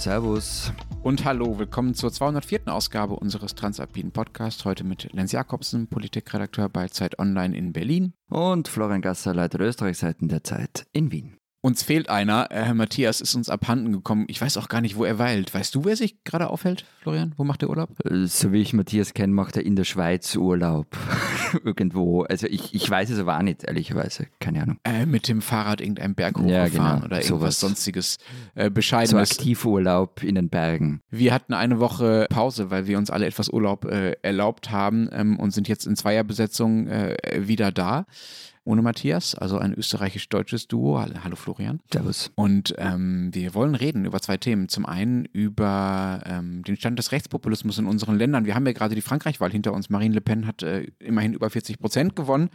[0.00, 0.72] Servus.
[1.02, 2.60] Und hallo, willkommen zur 204.
[2.66, 4.64] Ausgabe unseres Transalpinen Podcasts.
[4.64, 8.14] Heute mit Lenz Jakobsen, Politikredakteur bei Zeit Online in Berlin.
[8.30, 11.39] Und Florian Gasser, Leiter der Österreichseiten der Zeit in Wien.
[11.62, 12.48] Uns fehlt einer.
[12.50, 14.24] Herr Matthias ist uns abhanden gekommen.
[14.28, 15.52] Ich weiß auch gar nicht, wo er weilt.
[15.52, 17.34] Weißt du, wer sich gerade aufhält, Florian?
[17.36, 17.90] Wo macht er Urlaub?
[18.06, 20.96] Äh, so wie ich Matthias kenne, macht er in der Schweiz Urlaub.
[21.64, 22.22] Irgendwo.
[22.22, 24.28] Also ich, ich weiß es aber auch nicht, ehrlicherweise.
[24.38, 24.78] Keine Ahnung.
[24.84, 27.04] Äh, mit dem Fahrrad irgendeinen Berg hochgefahren ja, genau.
[27.04, 27.60] oder irgendwas Sowas.
[27.60, 28.18] sonstiges
[28.54, 29.28] äh, Bescheidenes.
[29.28, 31.02] So Aktivurlaub in den Bergen.
[31.10, 35.38] Wir hatten eine Woche Pause, weil wir uns alle etwas Urlaub äh, erlaubt haben ähm,
[35.38, 38.06] und sind jetzt in Zweierbesetzung äh, wieder da
[38.64, 41.00] ohne Matthias, also ein österreichisch-deutsches Duo.
[41.00, 41.80] Hallo Florian.
[41.90, 42.30] Servus.
[42.34, 44.68] Und ähm, wir wollen reden über zwei Themen.
[44.68, 48.44] Zum einen über ähm, den Stand des Rechtspopulismus in unseren Ländern.
[48.44, 49.88] Wir haben ja gerade die Frankreich-Wahl hinter uns.
[49.88, 52.50] Marine Le Pen hat äh, immerhin über 40 Prozent gewonnen.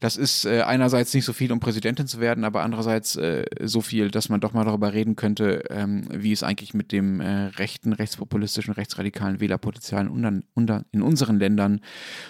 [0.00, 3.80] Das ist äh, einerseits nicht so viel, um Präsidentin zu werden, aber andererseits äh, so
[3.80, 7.46] viel, dass man doch mal darüber reden könnte, ähm, wie es eigentlich mit dem äh,
[7.46, 11.80] rechten, rechtspopulistischen, rechtsradikalen Wählerpotenzial in unseren Ländern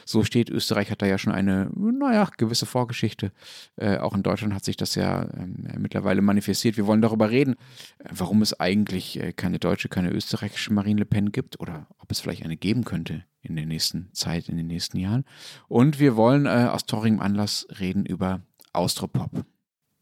[0.05, 0.51] so steht.
[0.51, 3.33] Österreich hat da ja schon eine, naja, gewisse Vorgeschichte Geschichte.
[3.77, 6.77] Äh, auch in Deutschland hat sich das ja äh, mittlerweile manifestiert.
[6.77, 7.55] Wir wollen darüber reden,
[7.99, 12.11] äh, warum es eigentlich äh, keine deutsche, keine österreichische Marine Le Pen gibt oder ob
[12.11, 15.25] es vielleicht eine geben könnte in der nächsten Zeit, in den nächsten Jahren.
[15.69, 19.45] Und wir wollen äh, aus traurigem Anlass reden über Austropop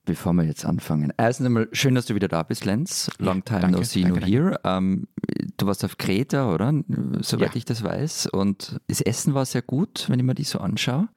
[0.05, 1.13] bevor wir jetzt anfangen.
[1.17, 3.09] Erstens einmal schön, dass du wieder da bist, Lenz.
[3.19, 4.59] Long time danke, no see no here.
[4.65, 5.07] Ähm,
[5.59, 6.73] du warst auf Kreta, oder?
[7.21, 7.55] Soweit ja.
[7.55, 8.27] ich das weiß.
[8.27, 11.09] Und das Essen war sehr gut, wenn ich mir die so anschaue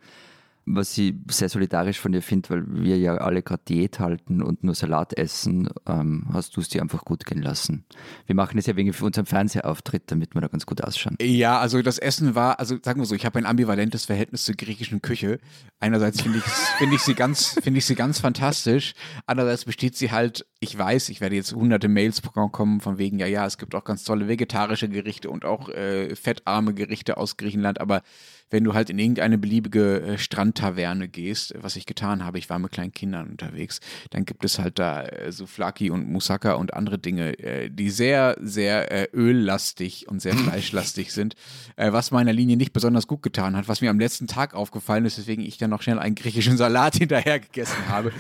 [0.66, 4.64] was ich sehr solidarisch von dir finde, weil wir ja alle gerade Diät halten und
[4.64, 7.86] nur Salat essen, ähm, hast du es dir einfach gut gehen lassen.
[8.26, 11.18] Wir machen das ja wegen unserem Fernsehauftritt, damit wir da ganz gut ausschauen.
[11.22, 14.56] Ja, also das Essen war, also sagen wir so, ich habe ein ambivalentes Verhältnis zur
[14.56, 15.40] griechischen Küche.
[15.80, 16.44] Einerseits finde ich,
[16.78, 18.94] find ich, sie ganz, finde ich sie ganz fantastisch.
[19.28, 23.28] Andererseits besteht sie halt, ich weiß, ich werde jetzt hunderte Mails bekommen von wegen, ja,
[23.28, 27.80] ja, es gibt auch ganz tolle vegetarische Gerichte und auch äh, fettarme Gerichte aus Griechenland,
[27.80, 28.02] aber
[28.50, 32.59] wenn du halt in irgendeine beliebige äh, Strandtaverne gehst, was ich getan habe, ich war
[32.59, 33.79] mit kleinen Kindern unterwegs,
[34.11, 37.89] dann gibt es halt da äh, so Flaki und Moussaka und andere Dinge, äh, die
[37.89, 41.35] sehr, sehr äh, öllastig und sehr fleischlastig sind,
[41.75, 45.06] äh, was meiner Linie nicht besonders gut getan hat, was mir am letzten Tag aufgefallen
[45.06, 48.12] ist, weswegen ich dann noch schnell einen griechischen Salat hinterher gegessen habe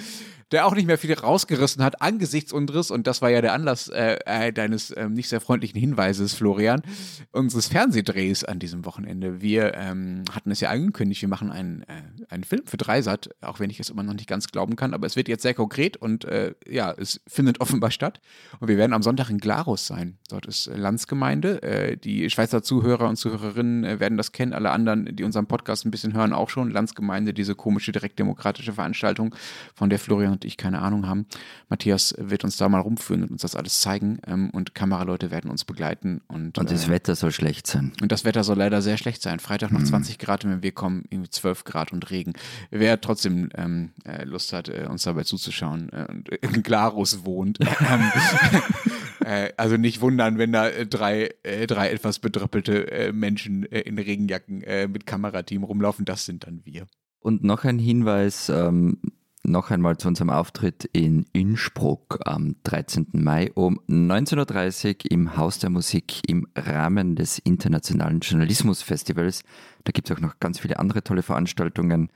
[0.51, 3.87] der auch nicht mehr viel rausgerissen hat angesichts unseres, und das war ja der Anlass
[3.89, 6.81] äh, äh, deines äh, nicht sehr freundlichen Hinweises, Florian,
[7.31, 9.41] unseres Fernsehdrehs an diesem Wochenende.
[9.41, 13.59] Wir ähm, hatten es ja angekündigt, wir machen einen, äh, einen Film für Dreisat, auch
[13.59, 15.97] wenn ich es immer noch nicht ganz glauben kann, aber es wird jetzt sehr konkret
[15.97, 18.21] und äh, ja, es findet offenbar statt.
[18.59, 20.17] Und wir werden am Sonntag in Glarus sein.
[20.29, 21.63] Dort ist Landsgemeinde.
[21.63, 25.91] Äh, die Schweizer Zuhörer und Zuhörerinnen werden das kennen, alle anderen, die unseren Podcast ein
[25.91, 26.69] bisschen hören, auch schon.
[26.69, 29.33] Landsgemeinde, diese komische direktdemokratische Veranstaltung,
[29.73, 31.25] von der Florian und ich keine Ahnung haben.
[31.69, 35.49] Matthias wird uns da mal rumführen und uns das alles zeigen ähm, und Kameraleute werden
[35.49, 36.21] uns begleiten.
[36.27, 37.93] Und, und das äh, Wetter soll schlecht sein.
[38.01, 39.39] Und das Wetter soll leider sehr schlecht sein.
[39.39, 39.85] Freitag noch mhm.
[39.85, 42.33] 20 Grad und wenn wir kommen, irgendwie 12 Grad und Regen.
[42.69, 47.59] Wer trotzdem ähm, äh, Lust hat, äh, uns dabei zuzuschauen äh, und in Glarus wohnt,
[47.89, 48.11] ähm,
[49.25, 51.29] äh, also nicht wundern, wenn da drei,
[51.67, 56.05] drei etwas bedröppelte Menschen in Regenjacken mit Kamerateam rumlaufen.
[56.05, 56.87] Das sind dann wir.
[57.19, 58.99] Und noch ein Hinweis, ähm,
[59.45, 63.07] noch einmal zu unserem Auftritt in Innsbruck am 13.
[63.13, 69.43] Mai um 19.30 Uhr im Haus der Musik im Rahmen des Internationalen Journalismusfestivals.
[69.83, 72.09] Da gibt es auch noch ganz viele andere tolle Veranstaltungen.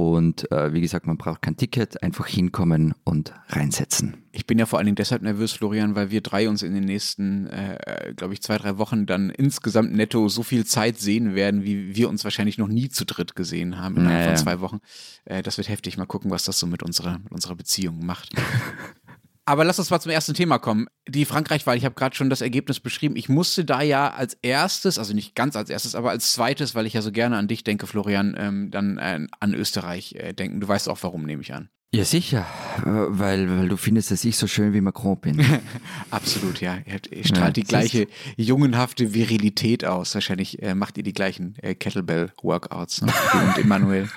[0.00, 4.16] Und äh, wie gesagt, man braucht kein Ticket, einfach hinkommen und reinsetzen.
[4.32, 6.84] Ich bin ja vor allen Dingen deshalb nervös, Florian, weil wir drei uns in den
[6.84, 11.64] nächsten, äh, glaube ich, zwei, drei Wochen dann insgesamt netto so viel Zeit sehen werden,
[11.64, 14.36] wie wir uns wahrscheinlich noch nie zu dritt gesehen haben innerhalb naja.
[14.36, 14.80] von zwei Wochen.
[15.26, 15.98] Äh, das wird heftig.
[15.98, 18.32] Mal gucken, was das so mit unserer, mit unserer Beziehung macht.
[19.46, 20.86] Aber lass uns mal zum ersten Thema kommen.
[21.08, 23.16] Die Frankreich-Wahl, ich habe gerade schon das Ergebnis beschrieben.
[23.16, 26.86] Ich musste da ja als erstes, also nicht ganz als erstes, aber als zweites, weil
[26.86, 30.60] ich ja so gerne an dich denke, Florian, ähm, dann äh, an Österreich äh, denken.
[30.60, 31.68] Du weißt auch warum, nehme ich an.
[31.92, 32.46] Ja, sicher,
[32.84, 35.44] weil, weil du findest, dass ich so schön wie Macron bin.
[36.12, 36.78] Absolut, ja.
[36.84, 40.14] Er, strahlt ja, die gleiche jungenhafte Virilität aus.
[40.14, 43.12] Wahrscheinlich äh, macht ihr die gleichen äh, Kettlebell-Workouts ne?
[43.32, 44.08] und Emanuel.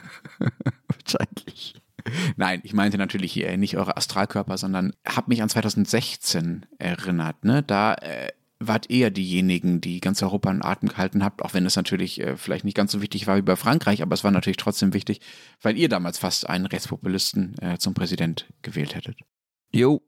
[0.87, 1.73] Wahrscheinlich.
[2.37, 7.43] Nein, ich meinte natürlich äh, nicht eure Astralkörper, sondern habe mich an 2016 erinnert.
[7.45, 7.63] Ne?
[7.63, 8.29] Da äh,
[8.67, 12.37] wart eher diejenigen, die ganz Europa in Atem gehalten habt, auch wenn es natürlich äh,
[12.37, 15.21] vielleicht nicht ganz so wichtig war wie bei Frankreich, aber es war natürlich trotzdem wichtig,
[15.61, 19.17] weil ihr damals fast einen Rechtspopulisten äh, zum Präsident gewählt hättet.
[19.71, 20.01] Jo,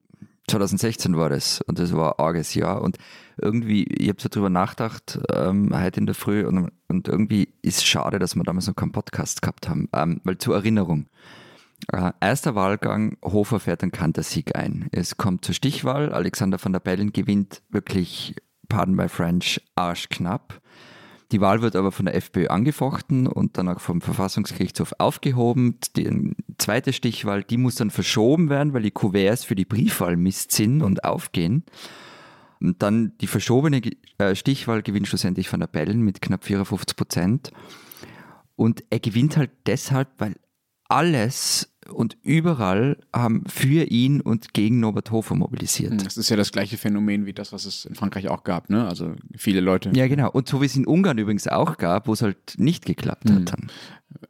[0.47, 2.97] 2016 war das und das war ein arges Jahr und
[3.37, 7.77] irgendwie, ich habe so drüber nachgedacht ähm, heute in der Früh und, und irgendwie ist
[7.77, 11.07] es schade, dass wir damals noch keinen Podcast gehabt haben, ähm, weil zur Erinnerung,
[11.91, 14.87] Äh, erster Wahlgang, Hofer fährt einen Kantersieg ein.
[14.91, 18.35] Es kommt zur Stichwahl, Alexander van der Bellen gewinnt wirklich,
[18.67, 20.61] pardon by French, arschknapp.
[21.31, 25.79] Die Wahl wird aber von der FPÖ angefochten und dann auch vom Verfassungsgerichtshof aufgehoben.
[25.95, 30.51] Die zweite Stichwahl, die muss dann verschoben werden, weil die Kuverts für die Briefwahl Mist
[30.51, 31.63] sind und aufgehen.
[32.61, 33.81] Und dann die verschobene
[34.17, 37.51] äh, Stichwahl gewinnt schlussendlich von der Bellen mit knapp 54 Prozent.
[38.55, 40.35] Und er gewinnt halt deshalb, weil
[40.87, 45.91] alles und überall haben für ihn und gegen Norbert Hofer mobilisiert.
[45.91, 48.69] Hm, das ist ja das gleiche Phänomen wie das, was es in Frankreich auch gab,
[48.69, 48.87] ne?
[48.87, 49.91] Also viele Leute.
[49.95, 50.31] Ja, genau.
[50.31, 53.35] Und so wie es in Ungarn übrigens auch gab, wo es halt nicht geklappt mhm.
[53.35, 53.71] hat dann.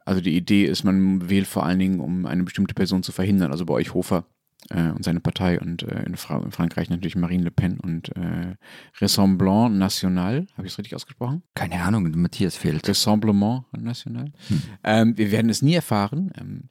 [0.04, 3.52] Also die Idee ist, man wählt vor allen Dingen, um eine bestimmte Person zu verhindern.
[3.52, 4.24] Also bei euch Hofer
[4.70, 8.14] äh, und seine Partei und äh, in, Fra in, Frankreich natürlich Marine Le Pen und
[8.16, 8.54] äh,
[9.00, 10.46] Rassemblement National.
[10.56, 11.42] Habe ich es richtig ausgesprochen?
[11.54, 12.88] Keine Ahnung, Matthias fehlt.
[12.88, 14.32] Rassemblement National.
[14.48, 14.62] Hm.
[14.84, 16.30] Ähm, wir werden es nie erfahren.
[16.38, 16.68] Ähm,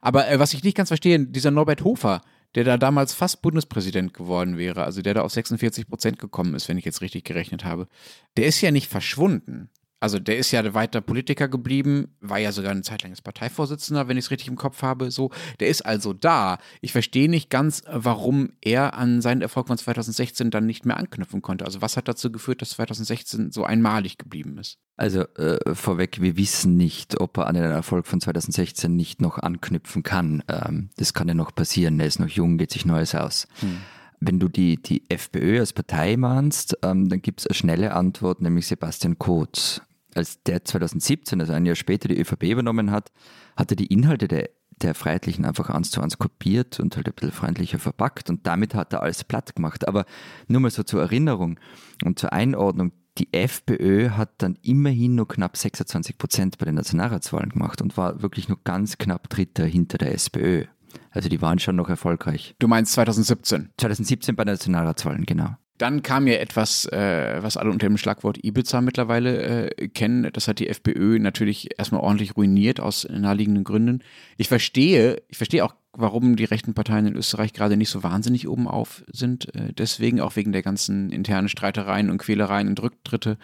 [0.00, 2.22] aber äh, was ich nicht ganz verstehe, dieser Norbert Hofer,
[2.54, 6.68] der da damals fast Bundespräsident geworden wäre, also der da auf 46 Prozent gekommen ist,
[6.68, 7.88] wenn ich jetzt richtig gerechnet habe,
[8.36, 9.70] der ist ja nicht verschwunden.
[10.00, 14.06] Also der ist ja weiter Politiker geblieben, war ja sogar eine Zeit lang als Parteivorsitzender,
[14.06, 15.10] wenn ich es richtig im Kopf habe.
[15.10, 16.58] So, der ist also da.
[16.80, 21.42] Ich verstehe nicht ganz, warum er an seinen Erfolg von 2016 dann nicht mehr anknüpfen
[21.42, 21.64] konnte.
[21.64, 24.78] Also was hat dazu geführt, dass 2016 so einmalig geblieben ist?
[24.96, 29.38] Also äh, vorweg, wir wissen nicht, ob er an den Erfolg von 2016 nicht noch
[29.38, 30.44] anknüpfen kann.
[30.48, 31.98] Ähm, das kann ja noch passieren.
[31.98, 33.48] Er ist noch jung, geht sich Neues aus.
[33.60, 33.78] Hm.
[34.20, 38.40] Wenn du die, die FPÖ als Partei mahnst, ähm, dann gibt es eine schnelle Antwort,
[38.40, 39.80] nämlich Sebastian Kurz
[40.18, 43.10] als der 2017, also ein Jahr später, die ÖVP übernommen hat,
[43.56, 44.50] hat er die Inhalte der,
[44.82, 48.74] der Freiheitlichen einfach eins zu eins kopiert und halt ein bisschen freundlicher verpackt und damit
[48.74, 49.88] hat er alles platt gemacht.
[49.88, 50.04] Aber
[50.46, 51.58] nur mal so zur Erinnerung
[52.04, 57.50] und zur Einordnung, die FPÖ hat dann immerhin nur knapp 26 Prozent bei den Nationalratswahlen
[57.50, 60.66] gemacht und war wirklich nur ganz knapp Dritter hinter der SPÖ.
[61.10, 62.54] Also die waren schon noch erfolgreich.
[62.58, 63.70] Du meinst 2017?
[63.76, 65.56] 2017 bei den Nationalratswahlen, genau.
[65.78, 70.28] Dann kam ja etwas, äh, was alle unter dem Schlagwort Ibiza mittlerweile äh, kennen.
[70.32, 74.02] Das hat die FPÖ natürlich erstmal ordentlich ruiniert aus naheliegenden Gründen.
[74.36, 78.48] Ich verstehe, ich verstehe auch, warum die rechten Parteien in Österreich gerade nicht so wahnsinnig
[78.48, 79.54] oben auf sind.
[79.54, 83.38] Äh, deswegen auch wegen der ganzen internen Streitereien und Quälereien und Rücktritte,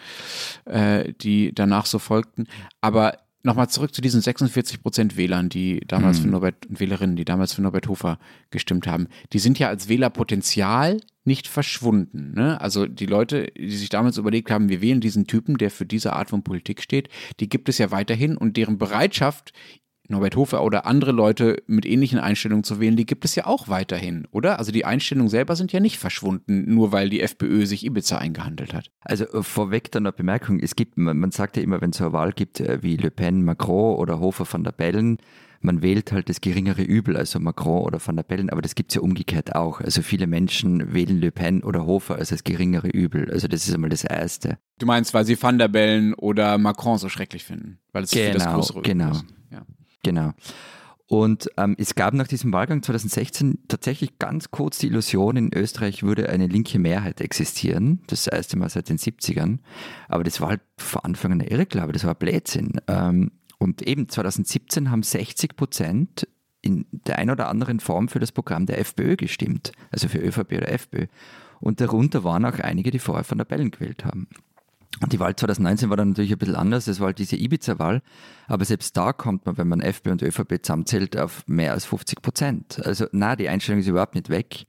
[0.65, 2.47] äh, die danach so folgten.
[2.81, 6.23] Aber nochmal zurück zu diesen 46 Prozent Wählern, die damals hm.
[6.23, 9.07] für Norbert Wählerinnen, die damals für Norbert Hofer gestimmt haben.
[9.33, 12.33] Die sind ja als Wählerpotenzial nicht verschwunden.
[12.35, 12.59] Ne?
[12.61, 16.13] Also die Leute, die sich damals überlegt haben, wir wählen diesen Typen, der für diese
[16.13, 19.51] Art von Politik steht, die gibt es ja weiterhin und deren Bereitschaft,
[20.07, 23.69] Norbert Hofer oder andere Leute mit ähnlichen Einstellungen zu wählen, die gibt es ja auch
[23.69, 24.59] weiterhin, oder?
[24.59, 28.73] Also die Einstellungen selber sind ja nicht verschwunden, nur weil die FPÖ sich Ibiza eingehandelt
[28.73, 28.91] hat.
[29.01, 32.13] Also äh, vorweg dann eine Bemerkung, es gibt, man sagt ja immer, wenn es eine
[32.13, 35.17] Wahl gibt äh, wie Le Pen, Macron oder Hofer von der Bellen,
[35.65, 38.91] man wählt halt das geringere Übel, also Macron oder Van der Bellen, aber das gibt
[38.91, 39.81] es ja umgekehrt auch.
[39.81, 43.31] Also viele Menschen wählen Le Pen oder Hofer als das geringere Übel.
[43.31, 44.57] Also das ist einmal das Erste.
[44.79, 47.79] Du meinst, weil sie Van der Bellen oder Macron so schrecklich finden?
[47.91, 49.25] Weil es genau, das größere Übel genau, ist.
[49.51, 49.65] Ja.
[50.03, 50.33] Genau.
[51.07, 56.01] Und ähm, es gab nach diesem Wahlgang 2016 tatsächlich ganz kurz die Illusion, in Österreich
[56.01, 58.01] würde eine linke Mehrheit existieren.
[58.07, 59.59] Das erste Mal seit den 70ern.
[60.07, 62.81] Aber das war halt vor Anfang eine Irrglaube, das war Blödsinn.
[62.87, 66.27] Ähm, und eben 2017 haben 60 Prozent
[66.61, 70.53] in der einen oder anderen Form für das Programm der FPÖ gestimmt, also für ÖVP
[70.53, 71.05] oder FPÖ.
[71.59, 74.27] Und darunter waren auch einige, die vorher von der Bellen gewählt haben.
[75.01, 78.01] Und die Wahl 2019 war dann natürlich ein bisschen anders, es war halt diese Ibiza-Wahl,
[78.47, 82.21] aber selbst da kommt man, wenn man FPÖ und ÖVP zusammenzählt, auf mehr als 50
[82.21, 82.81] Prozent.
[82.85, 84.65] Also na, die Einstellung ist überhaupt nicht weg.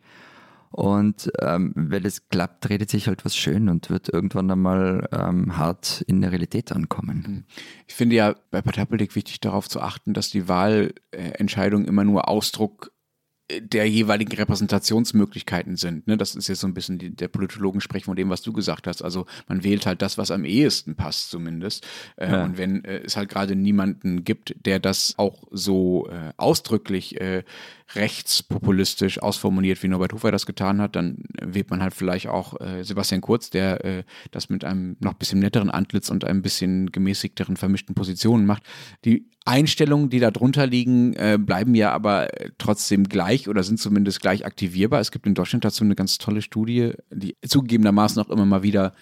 [0.77, 5.57] Und ähm, wenn es klappt, redet sich halt was schön und wird irgendwann einmal ähm,
[5.57, 7.25] hart in der Realität ankommen.
[7.27, 7.45] Mhm.
[7.87, 12.93] Ich finde ja bei Parteipolitik wichtig darauf zu achten, dass die Wahlentscheidung immer nur Ausdruck
[13.49, 16.09] der jeweiligen Repräsentationsmöglichkeiten sind.
[16.09, 16.17] Ne?
[16.17, 19.03] Das ist jetzt so ein bisschen die, der Politologen-Sprech von dem, was du gesagt hast.
[19.03, 21.87] Also man wählt halt das, was am ehesten passt zumindest.
[22.17, 22.45] Äh, ja.
[22.45, 27.45] Und wenn äh, es halt gerade niemanden gibt, der das auch so äh, ausdrücklich äh,
[27.95, 32.83] rechtspopulistisch ausformuliert, wie Norbert Hofer das getan hat, dann wählt man halt vielleicht auch äh,
[32.83, 37.57] Sebastian Kurz, der äh, das mit einem noch bisschen netteren Antlitz und einem bisschen gemäßigteren,
[37.57, 38.65] vermischten Positionen macht.
[39.05, 44.21] Die Einstellungen, die da drunter liegen, äh, bleiben ja aber trotzdem gleich oder sind zumindest
[44.21, 45.01] gleich aktivierbar.
[45.01, 48.93] Es gibt in Deutschland dazu eine ganz tolle Studie, die zugegebenermaßen auch immer mal wieder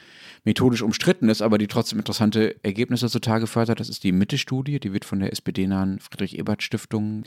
[0.45, 3.81] methodisch umstritten ist, aber die trotzdem interessante Ergebnisse zutage fördert.
[3.81, 7.27] Das ist die Mitte-Studie, die wird von der SPD-nahen Friedrich-Ebert-Stiftung äh,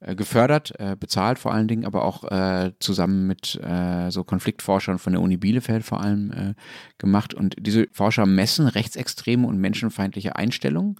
[0.00, 5.12] gefördert, äh, bezahlt vor allen Dingen, aber auch äh, zusammen mit äh, so Konfliktforschern von
[5.12, 6.54] der Uni Bielefeld vor allem äh,
[6.96, 7.34] gemacht.
[7.34, 10.96] Und diese Forscher messen rechtsextreme und menschenfeindliche Einstellungen.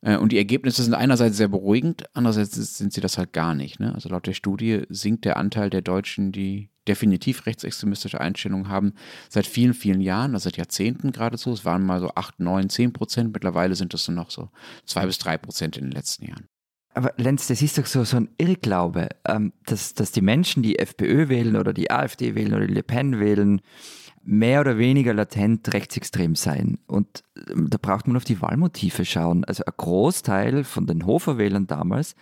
[0.00, 3.80] Äh, und die Ergebnisse sind einerseits sehr beruhigend, andererseits sind sie das halt gar nicht.
[3.80, 3.94] Ne?
[3.94, 8.94] Also laut der Studie sinkt der Anteil der Deutschen, die definitiv rechtsextremistische Einstellungen haben,
[9.28, 11.52] seit vielen, vielen Jahren, also seit Jahrzehnten geradezu.
[11.52, 13.32] Es waren mal so 8, 9, 10 Prozent.
[13.34, 14.48] Mittlerweile sind es nur noch so
[14.86, 16.48] 2 bis 3 Prozent in den letzten Jahren.
[16.98, 20.80] Aber Lenz, das ist doch so, so ein Irrglaube, ähm, dass, dass die Menschen, die
[20.80, 23.60] FPÖ wählen oder die AfD wählen oder die Le Pen wählen,
[24.24, 26.78] mehr oder weniger latent rechtsextrem sein.
[26.88, 29.44] Und ähm, da braucht man auf die Wahlmotive schauen.
[29.44, 32.16] Also ein Großteil von den Hofer-Wählern damals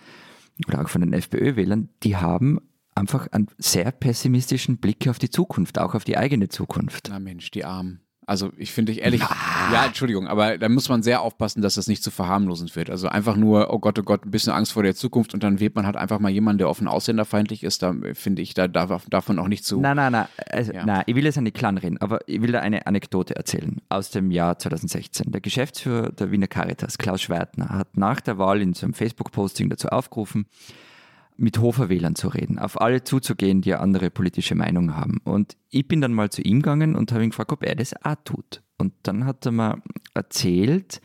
[0.67, 2.59] oder auch von den FPÖ-Wählern, die haben
[2.93, 7.07] einfach einen sehr pessimistischen Blick auf die Zukunft, auch auf die eigene Zukunft.
[7.09, 8.01] Na Mensch, die Armen.
[8.27, 9.29] Also ich finde ich ehrlich, ja.
[9.71, 12.89] ja, Entschuldigung, aber da muss man sehr aufpassen, dass das nicht zu verharmlosend wird.
[12.89, 15.61] Also einfach nur, oh Gott, oh Gott, ein bisschen Angst vor der Zukunft und dann
[15.61, 17.83] wählt man halt einfach mal jemanden, der offen ausländerfeindlich ist.
[17.83, 19.79] Da finde ich, da darf, darf man auch nicht zu.
[19.79, 20.85] Nein, nein, nein, also, ja.
[20.85, 24.11] nein, ich will jetzt nicht klein reden, aber ich will da eine Anekdote erzählen aus
[24.11, 25.31] dem Jahr 2016.
[25.31, 29.87] Der Geschäftsführer der Wiener Caritas, Klaus Schwertner, hat nach der Wahl in seinem Facebook-Posting dazu
[29.87, 30.47] aufgerufen,
[31.37, 35.19] mit Hofer-Wählern zu reden, auf alle zuzugehen, die eine andere politische Meinung haben.
[35.23, 37.93] Und ich bin dann mal zu ihm gegangen und habe ihn gefragt, ob er das
[38.03, 38.61] auch tut.
[38.77, 39.81] Und dann hat er mir
[40.13, 41.01] erzählt,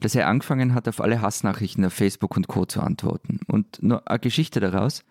[0.00, 2.64] dass er angefangen hat, auf alle Hassnachrichten auf Facebook und Co.
[2.64, 3.40] zu antworten.
[3.46, 5.04] Und nur eine Geschichte daraus.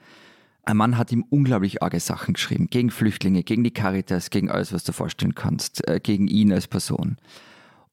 [0.63, 2.67] Ein Mann hat ihm unglaublich arge Sachen geschrieben.
[2.69, 6.67] Gegen Flüchtlinge, gegen die Caritas, gegen alles, was du vorstellen kannst, äh, gegen ihn als
[6.67, 7.17] Person.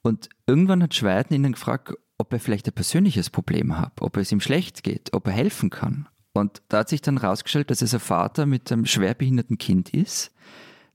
[0.02, 4.16] Und irgendwann hat Schweiden ihn dann gefragt, ob er vielleicht ein persönliches Problem hat, ob
[4.16, 6.08] es ihm schlecht geht, ob er helfen kann.
[6.32, 10.32] Und da hat sich dann herausgestellt, dass es ein Vater mit einem schwerbehinderten Kind ist,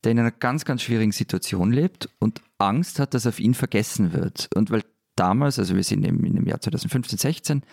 [0.03, 4.13] der in einer ganz, ganz schwierigen Situation lebt und Angst hat, dass auf ihn vergessen
[4.13, 4.49] wird.
[4.55, 4.83] Und weil
[5.15, 7.63] damals, also wir sind im, dem Jahr 2015, 16,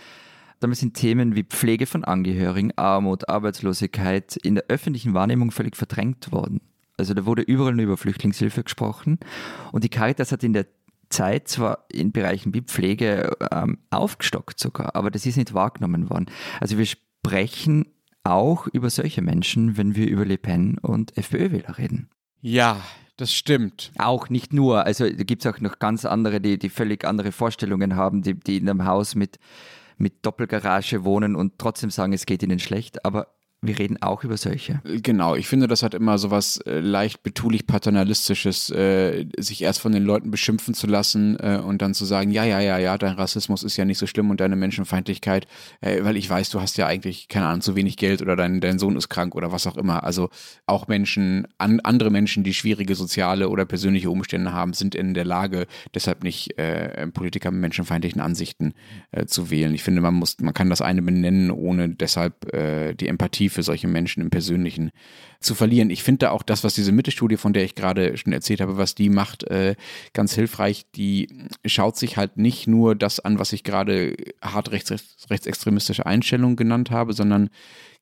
[0.61, 6.33] damals sind Themen wie Pflege von Angehörigen, Armut, Arbeitslosigkeit in der öffentlichen Wahrnehmung völlig verdrängt
[6.33, 6.61] worden.
[6.97, 9.19] Also da wurde überall nur über Flüchtlingshilfe gesprochen.
[9.73, 10.67] Und die Caritas hat in der
[11.09, 16.27] Zeit zwar in Bereichen wie Pflege ähm, aufgestockt sogar, aber das ist nicht wahrgenommen worden.
[16.61, 16.87] Also wir
[17.25, 17.87] sprechen
[18.23, 22.11] auch über solche Menschen, wenn wir über Le Pen und FPÖ-Wähler reden.
[22.41, 22.81] Ja,
[23.17, 23.93] das stimmt.
[23.99, 24.85] Auch nicht nur.
[24.85, 28.35] Also da gibt es auch noch ganz andere, die, die völlig andere Vorstellungen haben, die,
[28.35, 29.39] die in einem Haus mit,
[29.97, 33.05] mit Doppelgarage wohnen und trotzdem sagen, es geht ihnen schlecht.
[33.05, 33.34] Aber
[33.67, 34.81] wir reden auch über solche.
[34.85, 39.81] Genau, ich finde, das hat immer so was äh, leicht betulich paternalistisches, äh, sich erst
[39.81, 42.99] von den Leuten beschimpfen zu lassen äh, und dann zu sagen, ja, ja, ja, ja,
[42.99, 45.47] dein Rassismus ist ja nicht so schlimm und deine Menschenfeindlichkeit,
[45.81, 48.61] äh, weil ich weiß, du hast ja eigentlich, keine Ahnung, zu wenig Geld oder dein,
[48.61, 50.05] dein Sohn ist krank oder was auch immer.
[50.05, 50.29] Also
[50.67, 55.25] auch Menschen, an, andere Menschen, die schwierige soziale oder persönliche Umstände haben, sind in der
[55.25, 58.75] Lage, deshalb nicht äh, Politiker mit menschenfeindlichen Ansichten
[59.27, 59.75] zu wählen.
[59.75, 63.89] Ich finde, man muss, man kann das eine benennen, ohne deshalb die Empathie für solche
[63.89, 64.91] Menschen im Persönlichen
[65.41, 65.91] zu verlieren.
[65.91, 68.77] Ich finde da auch das, was diese Mittelstudie, von der ich gerade schon erzählt habe,
[68.77, 69.77] was die macht, äh,
[70.13, 70.85] ganz hilfreich.
[70.95, 71.29] Die
[71.65, 74.93] schaut sich halt nicht nur das an, was ich gerade hart rechts,
[75.31, 77.51] rechtsextremistische Einstellungen genannt habe, sondern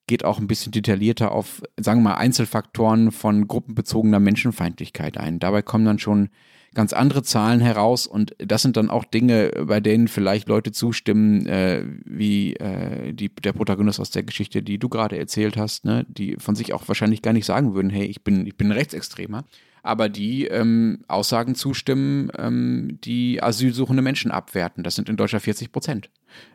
[0.07, 5.39] geht auch ein bisschen detaillierter auf, sagen wir mal, Einzelfaktoren von gruppenbezogener Menschenfeindlichkeit ein.
[5.39, 6.31] Dabei kommen dann schon
[6.75, 11.47] ganz andere Zahlen heraus und das sind dann auch Dinge, bei denen vielleicht Leute zustimmen,
[11.47, 16.07] äh, wie äh, die, der Protagonist aus der Geschichte, die du gerade erzählt hast, ne,
[16.09, 19.45] die von sich auch wahrscheinlich gar nicht sagen würden, hey, ich bin, ich bin Rechtsextremer
[19.83, 24.85] aber die ähm, Aussagen zustimmen, ähm, die asylsuchende Menschen abwerten.
[24.85, 26.11] Das sind in Deutschland 40 Prozent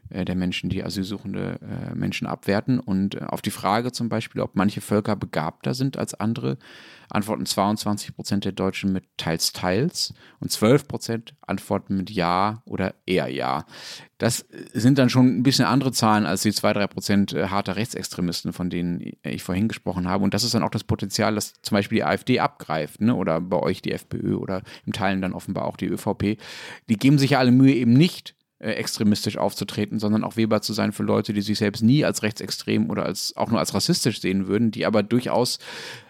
[0.10, 2.80] der Menschen, die asylsuchende äh, Menschen abwerten.
[2.80, 6.58] Und äh, auf die Frage zum Beispiel, ob manche Völker begabter sind als andere,
[7.10, 12.96] antworten 22 Prozent der Deutschen mit teils, teils und 12 Prozent antworten mit ja oder
[13.06, 13.66] eher ja.
[14.18, 17.76] Das sind dann schon ein bisschen andere Zahlen als die 2, 3 Prozent äh, harter
[17.76, 20.24] Rechtsextremisten, von denen ich vorhin gesprochen habe.
[20.24, 23.14] Und das ist dann auch das Potenzial, das zum Beispiel die AfD abgreift, ne?
[23.14, 26.38] oder bei euch die FPÖ oder im Teilen dann offenbar auch die ÖVP.
[26.90, 30.74] Die geben sich ja alle Mühe, eben nicht äh, extremistisch aufzutreten, sondern auch Weber zu
[30.74, 34.22] sein für Leute, die sich selbst nie als rechtsextrem oder als auch nur als rassistisch
[34.22, 35.60] sehen würden, die aber durchaus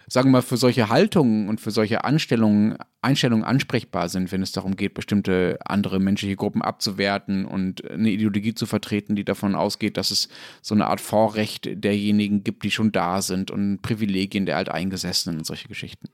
[0.09, 4.53] sagen wir mal, für solche Haltungen und für solche Anstellungen, Einstellungen ansprechbar sind, wenn es
[4.53, 9.97] darum geht, bestimmte andere menschliche Gruppen abzuwerten und eine Ideologie zu vertreten, die davon ausgeht,
[9.97, 10.29] dass es
[10.61, 15.45] so eine Art Vorrecht derjenigen gibt, die schon da sind und Privilegien der Alteingesessenen und
[15.45, 16.07] solche Geschichten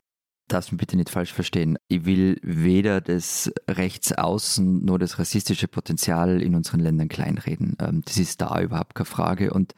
[0.53, 1.77] darfst mich bitte nicht falsch verstehen.
[1.88, 7.75] Ich will weder das Rechtsaußen noch das rassistische Potenzial in unseren Ländern kleinreden.
[7.79, 9.53] Ähm, das ist da überhaupt keine Frage.
[9.53, 9.74] Und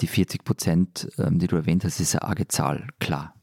[0.00, 3.34] die 40 Prozent, ähm, die du erwähnt hast, ist eine arge Zahl, klar.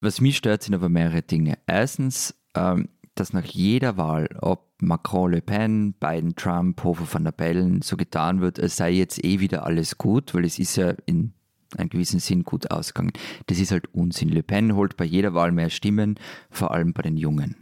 [0.00, 1.58] Was mich stört, sind aber mehrere Dinge.
[1.66, 7.32] Erstens, ähm, dass nach jeder Wahl, ob Macron, Le Pen, Biden, Trump, Hofer van der
[7.32, 10.94] Bellen, so getan wird, es sei jetzt eh wieder alles gut, weil es ist ja
[11.06, 11.32] in
[11.76, 13.12] einen gewissen Sinn gut ausgegangen.
[13.46, 14.28] Das ist halt Unsinn.
[14.28, 16.18] Le Pen holt bei jeder Wahl mehr Stimmen,
[16.50, 17.56] vor allem bei den Jungen.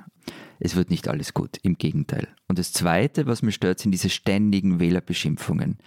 [0.59, 2.29] Es wird nicht alles gut, im Gegenteil.
[2.47, 5.79] Und das Zweite, was mich stört, sind diese ständigen Wählerbeschimpfungen.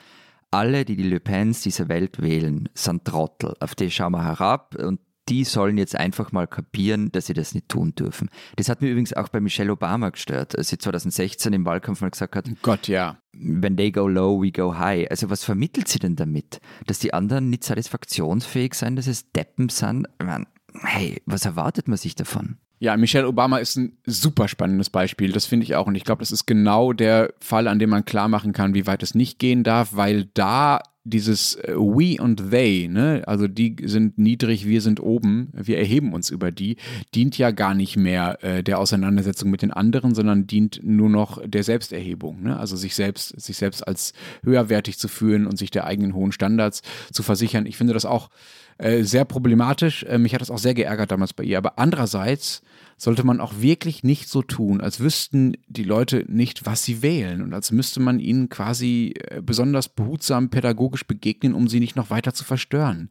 [0.52, 3.54] Alle, die die Le Pens dieser Welt wählen, sind Trottel.
[3.60, 7.54] Auf die schauen wir herab und die sollen jetzt einfach mal kapieren, dass sie das
[7.56, 8.30] nicht tun dürfen.
[8.56, 12.12] Das hat mir übrigens auch bei Michelle Obama gestört, als sie 2016 im Wahlkampf mal
[12.12, 13.18] gesagt hat, Gott, ja.
[13.34, 15.10] When they go low, we go high.
[15.10, 16.62] Also was vermittelt sie denn damit?
[16.88, 20.08] Dass die anderen nicht satisfaktionsfähig sind, dass es Deppen sind?
[20.24, 20.48] Meine,
[20.84, 22.58] hey, was erwartet man sich davon?
[22.80, 25.88] Ja, Michelle Obama ist ein super spannendes Beispiel, das finde ich auch.
[25.88, 28.86] Und ich glaube, das ist genau der Fall, an dem man klar machen kann, wie
[28.86, 33.76] weit es nicht gehen darf, weil da dieses äh, We und They, ne, also die
[33.84, 36.78] sind niedrig, wir sind oben, wir erheben uns über die,
[37.14, 41.40] dient ja gar nicht mehr äh, der Auseinandersetzung mit den anderen, sondern dient nur noch
[41.46, 42.60] der Selbsterhebung, ne?
[42.60, 46.82] also sich selbst, sich selbst als höherwertig zu fühlen und sich der eigenen hohen Standards
[47.12, 47.68] zu versichern.
[47.68, 48.30] Ich finde das auch
[48.78, 50.04] äh, sehr problematisch.
[50.04, 51.58] Äh, mich hat das auch sehr geärgert damals bei ihr.
[51.58, 52.62] Aber andererseits
[52.98, 57.42] sollte man auch wirklich nicht so tun, als wüssten die Leute nicht, was sie wählen
[57.42, 62.10] und als müsste man ihnen quasi äh, besonders behutsam pädagogisch begegnen, um sie nicht noch
[62.10, 63.10] weiter zu verstören.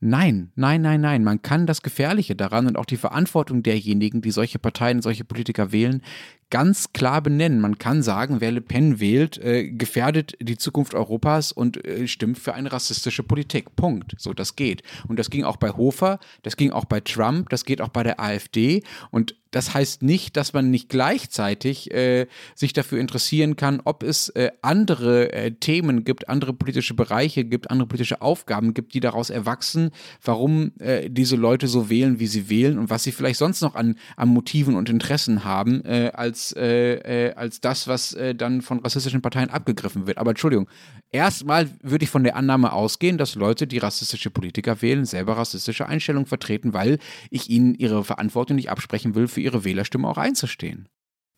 [0.00, 1.24] Nein, nein, nein, nein.
[1.24, 5.72] Man kann das Gefährliche daran und auch die Verantwortung derjenigen, die solche Parteien, solche Politiker
[5.72, 6.02] wählen,
[6.50, 7.60] ganz klar benennen.
[7.60, 12.38] Man kann sagen, wer Le Pen wählt, äh, gefährdet die Zukunft Europas und äh, stimmt
[12.38, 13.74] für eine rassistische Politik.
[13.76, 14.14] Punkt.
[14.18, 14.82] So, das geht.
[15.08, 18.02] Und das ging auch bei Hofer, das ging auch bei Trump, das geht auch bei
[18.02, 18.82] der AfD.
[19.10, 24.28] Und das heißt nicht, dass man nicht gleichzeitig äh, sich dafür interessieren kann, ob es
[24.30, 29.30] äh, andere äh, Themen gibt, andere politische Bereiche gibt, andere politische Aufgaben gibt, die daraus
[29.30, 29.90] erwachsen,
[30.24, 33.76] warum äh, diese Leute so wählen, wie sie wählen und was sie vielleicht sonst noch
[33.76, 39.22] an, an Motiven und Interessen haben, äh, als, äh, als das, was dann von rassistischen
[39.22, 40.18] Parteien abgegriffen wird.
[40.18, 40.68] Aber Entschuldigung,
[41.12, 45.86] erstmal würde ich von der Annahme ausgehen, dass Leute, die rassistische Politiker wählen, selber rassistische
[45.86, 46.98] Einstellungen vertreten, weil
[47.30, 50.88] ich ihnen ihre Verantwortung nicht absprechen will für ihre Wählerstimme auch einzustehen.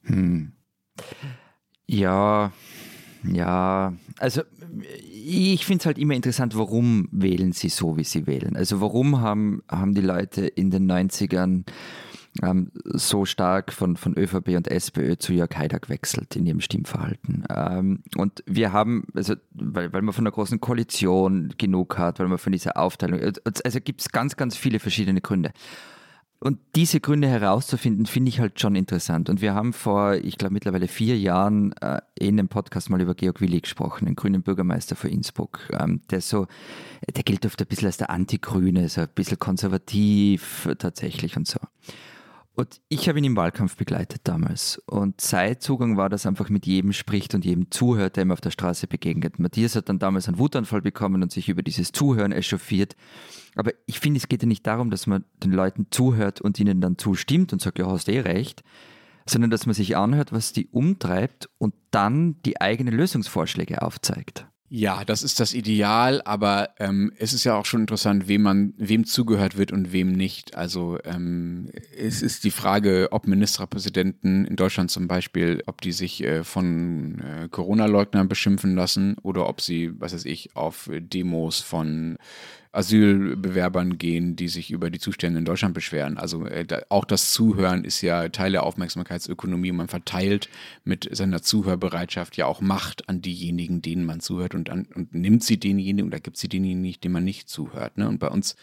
[0.02, 0.52] Hm.
[1.86, 2.52] Ja,
[3.22, 4.42] ja, also
[5.12, 8.56] ich finde es halt immer interessant, warum wählen sie so, wie sie wählen.
[8.56, 11.64] Also warum haben, haben die Leute in den 90ern
[12.42, 17.44] ähm, so stark von, von ÖVP und SPÖ zu Jörg Haider gewechselt in ihrem Stimmverhalten.
[17.48, 22.28] Ähm, und wir haben, also weil, weil man von der großen Koalition genug hat, weil
[22.28, 25.52] man von dieser Aufteilung, also gibt es ganz, ganz viele verschiedene Gründe.
[26.38, 29.30] Und diese Gründe herauszufinden, finde ich halt schon interessant.
[29.30, 33.14] Und wir haben vor, ich glaube, mittlerweile vier Jahren äh, in einem Podcast mal über
[33.14, 35.60] Georg Willi gesprochen, den grünen Bürgermeister von Innsbruck.
[35.72, 36.46] Ähm, der so,
[37.14, 41.58] der gilt oft ein bisschen als der Antigrüne, so ein bisschen konservativ tatsächlich und so.
[42.56, 44.78] Und ich habe ihn im Wahlkampf begleitet damals.
[44.86, 48.40] Und sein Zugang war, dass einfach mit jedem spricht und jedem zuhört, der ihm auf
[48.40, 49.38] der Straße begegnet.
[49.38, 52.96] Matthias hat dann damals einen Wutanfall bekommen und sich über dieses Zuhören echauffiert.
[53.56, 56.80] Aber ich finde, es geht ja nicht darum, dass man den Leuten zuhört und ihnen
[56.80, 58.64] dann zustimmt und sagt, ja, hast eh recht,
[59.28, 64.46] sondern dass man sich anhört, was die umtreibt und dann die eigenen Lösungsvorschläge aufzeigt.
[64.68, 68.74] Ja, das ist das Ideal, aber ähm, es ist ja auch schon interessant, wem man,
[68.76, 70.56] wem zugehört wird und wem nicht.
[70.56, 76.24] Also ähm, es ist die Frage, ob Ministerpräsidenten in Deutschland zum Beispiel, ob die sich
[76.24, 82.18] äh, von äh, Corona-Leugnern beschimpfen lassen oder ob sie, was weiß ich, auf Demos von
[82.76, 86.18] Asylbewerbern gehen, die sich über die Zustände in Deutschland beschweren.
[86.18, 89.72] Also äh, da, auch das Zuhören ist ja Teil der Aufmerksamkeitsökonomie.
[89.72, 90.50] Man verteilt
[90.84, 95.42] mit seiner Zuhörbereitschaft ja auch Macht an diejenigen, denen man zuhört und, an, und nimmt
[95.42, 97.96] sie denjenigen oder gibt sie denjenigen nicht, denen man nicht zuhört.
[97.96, 98.08] Ne?
[98.08, 98.56] Und bei uns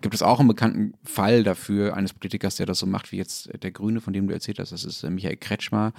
[0.00, 3.50] gibt es auch einen bekannten Fall dafür eines Politikers, der das so macht wie jetzt
[3.62, 4.72] der Grüne, von dem du erzählt hast.
[4.72, 5.92] Das ist äh, Michael Kretschmer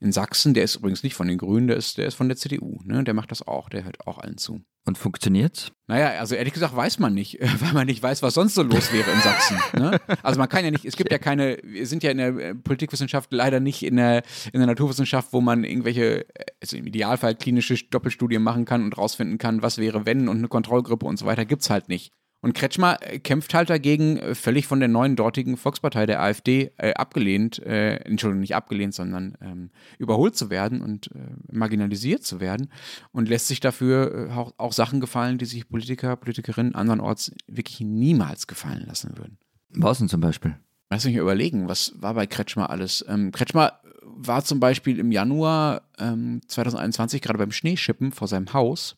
[0.00, 2.36] in Sachsen, der ist übrigens nicht von den Grünen, der ist, der ist von der
[2.36, 3.04] CDU, ne?
[3.04, 4.62] Der macht das auch, der hört auch allen zu.
[4.86, 5.72] Und funktioniert's?
[5.88, 8.92] Naja, also ehrlich gesagt weiß man nicht, weil man nicht weiß, was sonst so los
[8.92, 9.58] wäre in Sachsen.
[9.74, 10.00] Ne?
[10.22, 12.54] Also man kann ja nicht, es gibt ja keine, wir sind ja in der äh,
[12.54, 16.24] Politikwissenschaft leider nicht in der, in der Naturwissenschaft, wo man irgendwelche,
[16.62, 20.48] also im Idealfall klinische Doppelstudien machen kann und rausfinden kann, was wäre wenn und eine
[20.48, 22.12] Kontrollgruppe und so weiter, gibt's halt nicht.
[22.42, 26.72] Und Kretschmer äh, kämpft halt dagegen, äh, völlig von der neuen dortigen Volkspartei der AfD
[26.78, 31.18] äh, abgelehnt, äh, Entschuldigung, nicht abgelehnt, sondern ähm, überholt zu werden und äh,
[31.52, 32.70] marginalisiert zu werden
[33.12, 37.80] und lässt sich dafür äh, auch, auch, Sachen gefallen, die sich Politiker, Politikerinnen andernorts wirklich
[37.80, 39.38] niemals gefallen lassen würden.
[39.70, 40.56] Was denn zum Beispiel?
[40.88, 43.04] Lass mich überlegen, was war bei Kretschmer alles?
[43.08, 48.96] Ähm, Kretschmer war zum Beispiel im Januar ähm, 2021 gerade beim Schneeschippen vor seinem Haus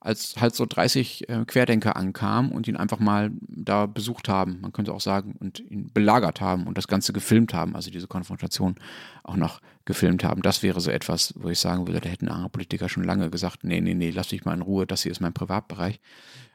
[0.00, 4.72] als halt so 30 äh, Querdenker ankamen und ihn einfach mal da besucht haben, man
[4.72, 8.76] könnte auch sagen, und ihn belagert haben und das Ganze gefilmt haben, also diese Konfrontation
[9.22, 10.40] auch noch gefilmt haben.
[10.40, 13.62] Das wäre so etwas, wo ich sagen würde, da hätten andere Politiker schon lange gesagt,
[13.62, 16.00] nee, nee, nee, lass dich mal in Ruhe, das hier ist mein Privatbereich.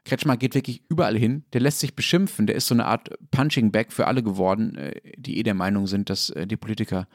[0.05, 3.71] Kretschmer geht wirklich überall hin, der lässt sich beschimpfen, der ist so eine Art Punching
[3.71, 7.07] Bag für alle geworden, äh, die eh der Meinung sind, dass äh, die Politiker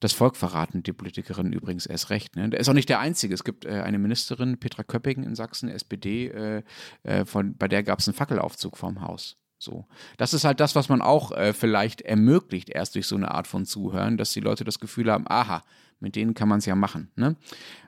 [0.00, 2.34] das Volk verraten, die Politikerin übrigens erst recht.
[2.36, 2.48] Ne?
[2.48, 3.34] Der ist auch nicht der Einzige.
[3.34, 6.62] Es gibt äh, eine Ministerin, Petra Köpping in Sachsen, SPD, äh,
[7.02, 9.36] äh, von, bei der gab es einen Fackelaufzug vorm Haus.
[9.58, 9.86] So.
[10.16, 13.46] Das ist halt das, was man auch äh, vielleicht ermöglicht, erst durch so eine Art
[13.46, 15.62] von Zuhören, dass die Leute das Gefühl haben, aha,
[16.00, 17.10] mit denen kann man es ja machen.
[17.16, 17.36] Ne?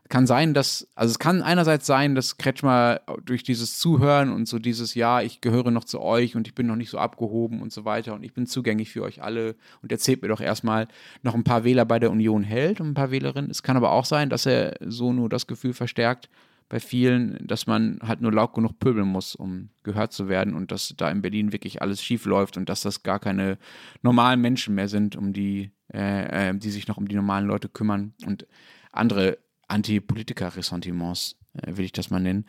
[0.09, 4.59] Kann sein, dass, also es kann einerseits sein, dass Kretschmer durch dieses Zuhören und so
[4.59, 7.73] dieses, ja, ich gehöre noch zu euch und ich bin noch nicht so abgehoben und
[7.73, 10.89] so weiter und ich bin zugänglich für euch alle und erzählt mir doch erstmal
[11.23, 13.51] noch ein paar Wähler bei der Union hält und ein paar Wählerinnen.
[13.51, 16.29] Es kann aber auch sein, dass er so nur das Gefühl verstärkt,
[16.73, 20.73] bei vielen, dass man halt nur laut genug pöbeln muss, um gehört zu werden und
[20.73, 23.59] dass da in Berlin wirklich alles schief läuft und dass das gar keine
[24.01, 27.69] normalen Menschen mehr sind, um die, äh, äh die sich noch um die normalen Leute
[27.69, 28.47] kümmern und
[28.91, 29.37] andere
[29.69, 32.47] Anti-Politiker-Ressentiments, äh, will ich das mal nennen.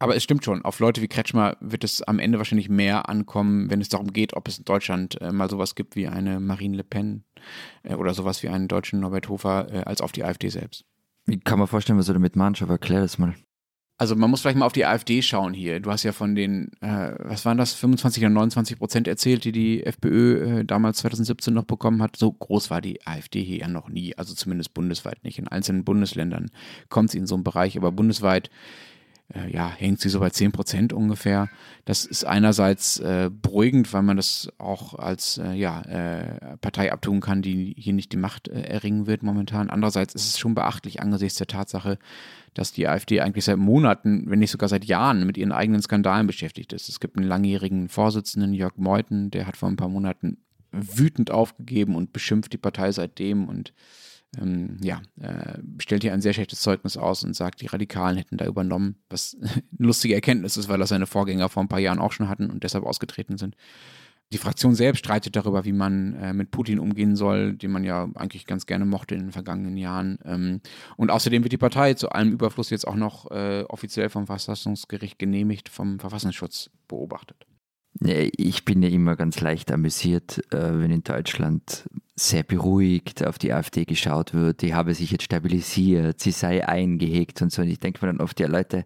[0.00, 3.70] Aber es stimmt schon, auf Leute wie Kretschmer wird es am Ende wahrscheinlich mehr ankommen,
[3.70, 6.78] wenn es darum geht, ob es in Deutschland äh, mal sowas gibt wie eine Marine
[6.78, 7.22] Le Pen
[7.84, 10.84] äh, oder sowas wie einen deutschen Norbert Hofer, äh, als auf die AfD selbst.
[11.26, 12.60] Wie kann man vorstellen, was er damit meint?
[12.60, 13.34] Aber erklär das mal.
[13.96, 15.78] Also man muss vielleicht mal auf die AfD schauen hier.
[15.78, 19.52] Du hast ja von den, äh, was waren das, 25 oder 29 Prozent erzählt, die
[19.52, 22.16] die FPÖ äh, damals 2017 noch bekommen hat.
[22.16, 25.38] So groß war die AfD hier ja noch nie, also zumindest bundesweit nicht.
[25.38, 26.50] In einzelnen Bundesländern
[26.88, 28.50] kommt sie in so einen Bereich, aber bundesweit
[29.50, 31.48] ja, hängt sie so bei 10 Prozent ungefähr.
[31.86, 37.20] Das ist einerseits äh, beruhigend, weil man das auch als äh, ja, äh, Partei abtun
[37.20, 39.70] kann, die hier nicht die Macht äh, erringen wird momentan.
[39.70, 41.98] Andererseits ist es schon beachtlich angesichts der Tatsache,
[42.52, 46.26] dass die AfD eigentlich seit Monaten, wenn nicht sogar seit Jahren, mit ihren eigenen Skandalen
[46.26, 46.88] beschäftigt ist.
[46.88, 50.36] Es gibt einen langjährigen Vorsitzenden, Jörg Meuthen, der hat vor ein paar Monaten
[50.70, 53.72] wütend aufgegeben und beschimpft die Partei seitdem und
[54.40, 58.36] ähm, ja, äh, stellt hier ein sehr schlechtes Zeugnis aus und sagt, die Radikalen hätten
[58.36, 61.98] da übernommen, was eine lustige Erkenntnis ist, weil das seine Vorgänger vor ein paar Jahren
[61.98, 63.56] auch schon hatten und deshalb ausgetreten sind.
[64.32, 68.08] Die Fraktion selbst streitet darüber, wie man äh, mit Putin umgehen soll, den man ja
[68.14, 70.18] eigentlich ganz gerne mochte in den vergangenen Jahren.
[70.24, 70.60] Ähm,
[70.96, 75.18] und außerdem wird die Partei zu allem Überfluss jetzt auch noch äh, offiziell vom Verfassungsgericht
[75.18, 77.46] genehmigt, vom Verfassungsschutz beobachtet.
[78.00, 83.52] Ich bin ja immer ganz leicht amüsiert, äh, wenn in Deutschland sehr beruhigt auf die
[83.52, 84.62] AfD geschaut wird.
[84.62, 87.62] Die habe sich jetzt stabilisiert, sie sei eingehegt und so.
[87.62, 88.84] Und ich denke mir dann oft, ja Leute,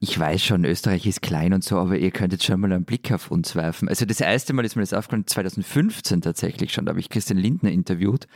[0.00, 2.84] ich weiß schon, Österreich ist klein und so, aber ihr könnt jetzt schon mal einen
[2.84, 3.88] Blick auf uns werfen.
[3.88, 7.38] Also das erste Mal ist mir das aufgefallen, 2015 tatsächlich schon, da habe ich Christian
[7.38, 8.26] Lindner interviewt.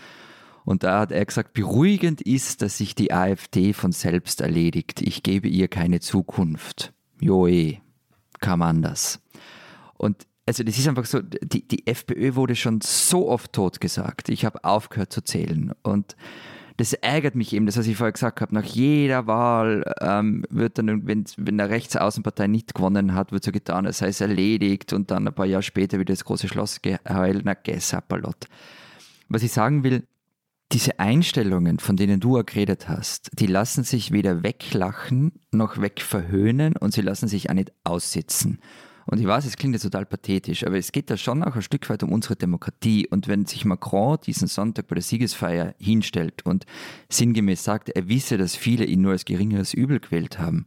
[0.64, 5.00] Und da hat er gesagt, beruhigend ist, dass sich die AfD von selbst erledigt.
[5.00, 6.92] Ich gebe ihr keine Zukunft.
[7.20, 7.78] Joe,
[8.38, 9.20] kam anders.
[9.98, 14.30] Und also das ist einfach so, die, die FPÖ wurde schon so oft totgesagt.
[14.30, 15.72] Ich habe aufgehört zu zählen.
[15.82, 16.16] Und
[16.78, 18.54] das ärgert mich eben, das, was ich vorher gesagt habe.
[18.54, 23.52] Nach jeder Wahl ähm, wird dann, wenn, wenn eine Rechtsaußenpartei nicht gewonnen hat, wird so
[23.52, 26.80] getan, als sei es erledigt und dann ein paar Jahre später wieder das große Schloss
[26.80, 27.42] geheult.
[27.44, 28.46] Na, Gessapalott.
[29.28, 30.06] Was ich sagen will,
[30.72, 36.92] diese Einstellungen, von denen du geredet hast, die lassen sich weder weglachen noch wegverhöhnen und
[36.92, 38.60] sie lassen sich auch nicht aussitzen.
[39.10, 41.62] Und ich weiß, es klingt jetzt total pathetisch, aber es geht da schon auch ein
[41.62, 43.08] Stück weit um unsere Demokratie.
[43.08, 46.66] Und wenn sich Macron diesen Sonntag bei der Siegesfeier hinstellt und
[47.08, 50.66] sinngemäß sagt, er wisse, dass viele ihn nur als geringeres Übel gewählt haben,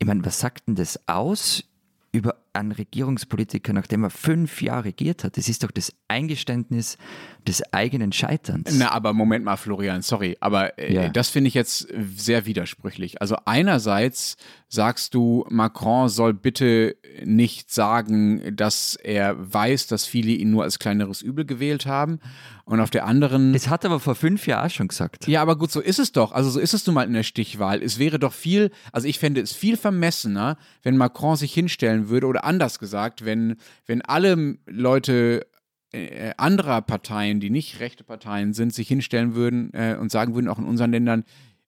[0.00, 1.62] ich meine, was sagt denn das aus
[2.10, 5.36] über einen Regierungspolitiker, nachdem er fünf Jahre regiert hat.
[5.36, 6.98] Das ist doch das Eingeständnis
[7.46, 8.76] des eigenen Scheiterns.
[8.76, 11.08] Na, aber Moment mal, Florian, sorry, aber äh, ja.
[11.08, 13.20] das finde ich jetzt sehr widersprüchlich.
[13.20, 14.36] Also einerseits
[14.68, 20.78] sagst du, Macron soll bitte nicht sagen, dass er weiß, dass viele ihn nur als
[20.78, 22.20] kleineres Übel gewählt haben.
[22.64, 23.52] Und auf der anderen.
[23.52, 25.26] Das hat er aber vor fünf Jahren schon gesagt.
[25.26, 26.30] Ja, aber gut, so ist es doch.
[26.30, 27.82] Also so ist es nun mal in der Stichwahl.
[27.82, 32.28] Es wäre doch viel, also ich fände es viel vermessener, wenn Macron sich hinstellen würde
[32.28, 35.46] oder anders gesagt, wenn, wenn alle Leute
[35.92, 40.48] äh, anderer Parteien, die nicht rechte Parteien sind, sich hinstellen würden äh, und sagen würden,
[40.48, 41.24] auch in unseren Ländern,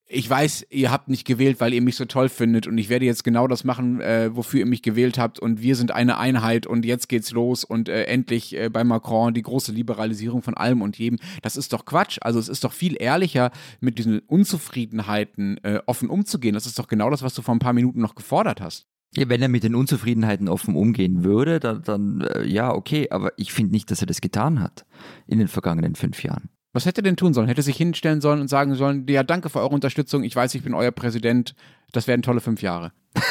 [0.07, 3.07] ich weiß, ihr habt nicht gewählt, weil ihr mich so toll findet und ich werde
[3.07, 6.67] jetzt genau das machen, äh, wofür ihr mich gewählt habt und wir sind eine Einheit
[6.67, 10.83] und jetzt geht's los und äh, endlich äh, bei Macron die große Liberalisierung von allem
[10.83, 11.19] und jedem.
[11.43, 12.19] Das ist doch Quatsch.
[12.21, 16.55] Also es ist doch viel ehrlicher, mit diesen Unzufriedenheiten äh, offen umzugehen.
[16.55, 18.87] Das ist doch genau das, was du vor ein paar Minuten noch gefordert hast.
[19.17, 23.33] Ja, wenn er mit den Unzufriedenheiten offen umgehen würde, dann, dann äh, ja, okay, aber
[23.37, 24.85] ich finde nicht, dass er das getan hat
[25.27, 26.49] in den vergangenen fünf Jahren.
[26.73, 27.47] Was hätte er denn tun sollen?
[27.47, 30.65] Hätte sich hinstellen sollen und sagen sollen, ja, danke für eure Unterstützung, ich weiß, ich
[30.65, 31.55] bin euer Präsident,
[31.93, 32.91] Das werden tolle fünf Jahre.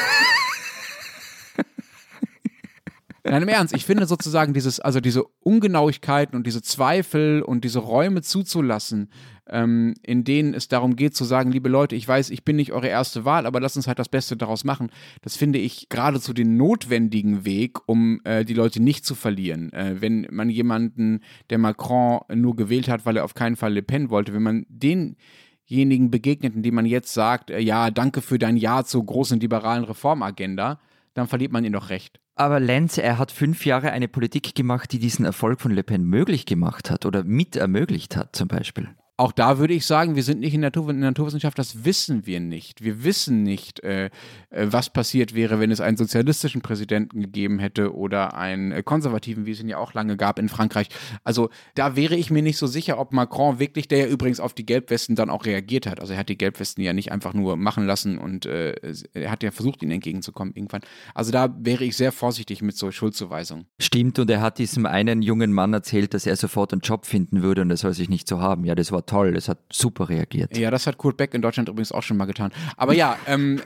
[3.24, 7.80] Nein, im Ernst, ich finde sozusagen dieses, also diese Ungenauigkeiten und diese Zweifel und diese
[7.80, 9.10] Räume zuzulassen,
[9.48, 12.72] ähm, in denen es darum geht zu sagen, liebe Leute, ich weiß, ich bin nicht
[12.72, 14.90] eure erste Wahl, aber lasst uns halt das Beste daraus machen.
[15.22, 19.72] Das finde ich geradezu den notwendigen Weg, um äh, die Leute nicht zu verlieren.
[19.72, 23.82] Äh, wenn man jemanden, der Macron nur gewählt hat, weil er auf keinen Fall Le
[23.82, 28.56] Pen wollte, wenn man denjenigen begegnet, indem man jetzt sagt, äh, ja, danke für dein
[28.56, 30.80] Ja zur großen liberalen Reformagenda,
[31.12, 32.18] dann verliert man ihn doch recht.
[32.36, 36.02] Aber Lenz, er hat fünf Jahre eine Politik gemacht, die diesen Erfolg von Le Pen
[36.04, 38.88] möglich gemacht hat oder mit ermöglicht hat, zum Beispiel.
[39.16, 41.84] Auch da würde ich sagen, wir sind nicht in der, Natur in der Naturwissenschaft, das
[41.84, 42.82] wissen wir nicht.
[42.82, 44.06] Wir wissen nicht, äh,
[44.50, 49.46] äh, was passiert wäre, wenn es einen sozialistischen Präsidenten gegeben hätte oder einen äh, konservativen,
[49.46, 50.88] wie es ihn ja auch lange gab in Frankreich.
[51.22, 54.52] Also da wäre ich mir nicht so sicher, ob Macron wirklich, der ja übrigens auf
[54.52, 56.00] die Gelbwesten dann auch reagiert hat.
[56.00, 58.74] Also er hat die Gelbwesten ja nicht einfach nur machen lassen und äh,
[59.12, 60.82] er hat ja versucht, ihnen entgegenzukommen irgendwann.
[61.14, 63.66] Also da wäre ich sehr vorsichtig mit so Schuldzuweisungen.
[63.78, 67.42] Stimmt, und er hat diesem einen jungen Mann erzählt, dass er sofort einen Job finden
[67.42, 68.64] würde und er soll sich nicht so haben.
[68.64, 70.56] Ja, das war toll, es hat super reagiert.
[70.56, 72.52] Ja, das hat Kurt Beck in Deutschland übrigens auch schon mal getan.
[72.76, 73.60] Aber ja, ähm,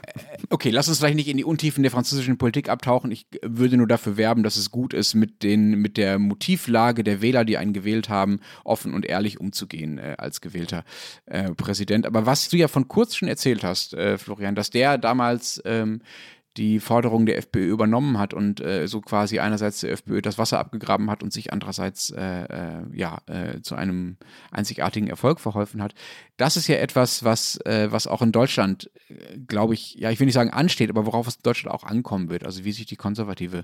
[0.49, 3.11] okay, lass uns vielleicht nicht in die Untiefen der französischen Politik abtauchen.
[3.11, 7.21] Ich würde nur dafür werben, dass es gut ist, mit, den, mit der Motivlage der
[7.21, 10.83] Wähler, die einen gewählt haben, offen und ehrlich umzugehen äh, als gewählter
[11.25, 12.05] äh, Präsident.
[12.05, 16.01] Aber was du ja von Kurz schon erzählt hast, äh, Florian, dass der damals ähm,
[16.57, 20.59] die Forderung der FPÖ übernommen hat und äh, so quasi einerseits der FPÖ das Wasser
[20.59, 24.17] abgegraben hat und sich andererseits äh, äh, ja äh, zu einem
[24.51, 25.93] einzigartigen Erfolg verholfen hat.
[26.37, 30.19] Das ist ja etwas, was äh, was auch in Deutschland, äh, glaube ich, ja ich
[30.19, 32.43] will nicht sagen ansteht, aber worauf es in Deutschland auch ankommen wird.
[32.43, 33.63] Also wie sich die konservative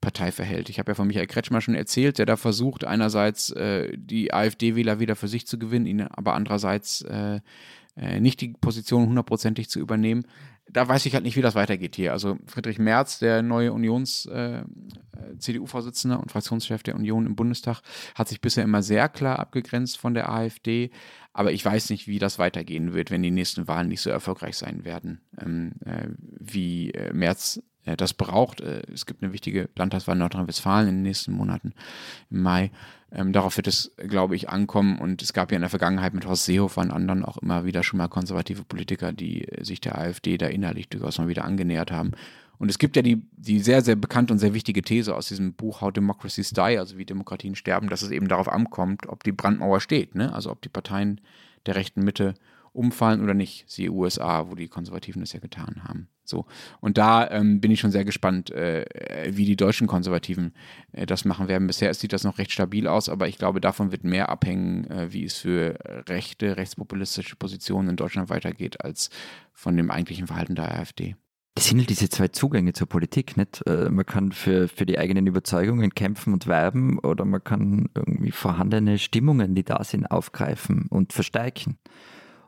[0.00, 0.70] Partei verhält.
[0.70, 3.54] Ich habe ja von Michael Kretschmer schon erzählt, der da versucht einerseits
[3.94, 7.04] die AfD-Wähler wieder für sich zu gewinnen, ihn aber andererseits
[7.96, 10.24] nicht die Position hundertprozentig zu übernehmen
[10.72, 12.12] da weiß ich halt nicht, wie das weitergeht hier.
[12.12, 17.82] Also Friedrich Merz, der neue Unions-CDU-Vorsitzende äh, und Fraktionschef der Union im Bundestag,
[18.14, 20.90] hat sich bisher immer sehr klar abgegrenzt von der AfD.
[21.32, 24.56] Aber ich weiß nicht, wie das weitergehen wird, wenn die nächsten Wahlen nicht so erfolgreich
[24.56, 28.60] sein werden, ähm, äh, wie äh, Merz äh, das braucht.
[28.60, 31.74] Äh, es gibt eine wichtige Landtagswahl in Nordrhein-Westfalen in den nächsten Monaten
[32.30, 32.70] im Mai.
[33.14, 34.98] Ähm, darauf wird es, glaube ich, ankommen.
[34.98, 37.82] Und es gab ja in der Vergangenheit mit Horst Seehofer und anderen auch immer wieder
[37.82, 42.12] schon mal konservative Politiker, die sich der AfD da innerlich durchaus mal wieder angenähert haben.
[42.58, 45.52] Und es gibt ja die, die sehr, sehr bekannte und sehr wichtige These aus diesem
[45.52, 49.32] Buch How Democracies Die, also wie Demokratien sterben, dass es eben darauf ankommt, ob die
[49.32, 50.32] Brandmauer steht, ne?
[50.32, 51.20] also ob die Parteien
[51.66, 52.34] der rechten Mitte
[52.72, 53.68] umfallen oder nicht.
[53.68, 56.08] Siehe USA, wo die Konservativen das ja getan haben.
[56.24, 56.46] So.
[56.80, 58.84] Und da ähm, bin ich schon sehr gespannt, äh,
[59.30, 60.54] wie die deutschen Konservativen
[60.92, 61.66] äh, das machen werden.
[61.66, 65.12] Bisher sieht das noch recht stabil aus, aber ich glaube, davon wird mehr abhängen, äh,
[65.12, 69.10] wie es für rechte, rechtspopulistische Positionen in Deutschland weitergeht, als
[69.52, 71.16] von dem eigentlichen Verhalten der AfD.
[71.54, 73.62] Das sind halt diese zwei Zugänge zur Politik, nicht?
[73.66, 78.30] Äh, man kann für, für die eigenen Überzeugungen kämpfen und werben oder man kann irgendwie
[78.30, 81.76] vorhandene Stimmungen, die da sind, aufgreifen und verstärken.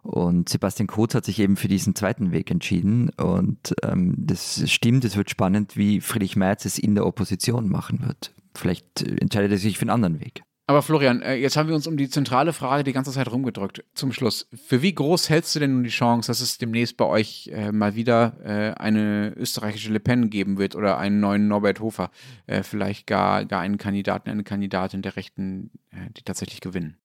[0.05, 3.09] Und Sebastian Kurz hat sich eben für diesen zweiten Weg entschieden.
[3.17, 8.03] Und ähm, das stimmt, es wird spannend, wie Friedrich Merz es in der Opposition machen
[8.07, 8.35] wird.
[8.55, 10.43] Vielleicht entscheidet er sich für einen anderen Weg.
[10.67, 13.85] Aber Florian, äh, jetzt haben wir uns um die zentrale Frage die ganze Zeit rumgedrückt.
[13.95, 14.47] Zum Schluss.
[14.55, 17.73] Für wie groß hältst du denn nun die Chance, dass es demnächst bei euch äh,
[17.73, 22.11] mal wieder äh, eine österreichische Le Pen geben wird oder einen neuen Norbert Hofer?
[22.47, 26.97] Äh, vielleicht gar, gar einen Kandidaten, eine Kandidatin der Rechten, äh, die tatsächlich gewinnen?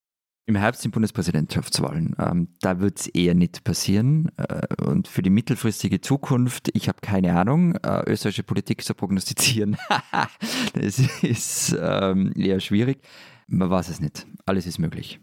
[0.50, 2.16] Im Herbst sind Bundespräsidentschaftswahlen.
[2.18, 4.32] Ähm, da wird es eher nicht passieren.
[4.36, 9.78] Äh, und für die mittelfristige Zukunft, ich habe keine Ahnung, äh, österreichische Politik zu prognostizieren,
[10.74, 12.98] das ist ähm, eher schwierig.
[13.46, 14.26] Man weiß es nicht.
[14.48, 15.20] Alles ist möglich.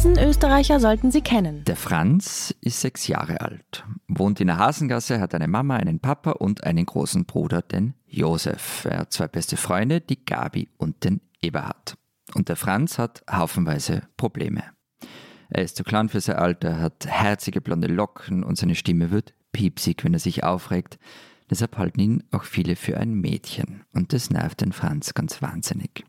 [0.00, 1.62] Diesen Österreicher sollten Sie kennen.
[1.64, 6.30] Der Franz ist sechs Jahre alt, wohnt in der Hasengasse, hat eine Mama, einen Papa
[6.30, 8.86] und einen großen Bruder, den Josef.
[8.86, 11.98] Er hat zwei beste Freunde, die Gabi und den Eberhard.
[12.34, 14.64] Und der Franz hat haufenweise Probleme.
[15.50, 19.34] Er ist zu klein für sein Alter, hat herzige blonde Locken und seine Stimme wird
[19.52, 20.98] piepsig, wenn er sich aufregt.
[21.50, 23.84] Deshalb halten ihn auch viele für ein Mädchen.
[23.92, 26.06] Und das nervt den Franz ganz wahnsinnig.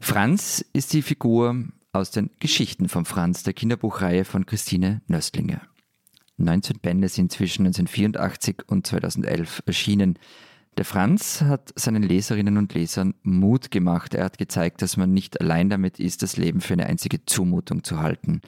[0.00, 5.62] Franz ist die Figur aus den Geschichten von Franz, der Kinderbuchreihe von Christine Nöstlinger.
[6.38, 10.18] 19 Bände sind zwischen 1984 und 2011 erschienen.
[10.76, 14.12] Der Franz hat seinen Leserinnen und Lesern Mut gemacht.
[14.14, 17.82] Er hat gezeigt, dass man nicht allein damit ist, das Leben für eine einzige Zumutung
[17.82, 18.42] zu halten.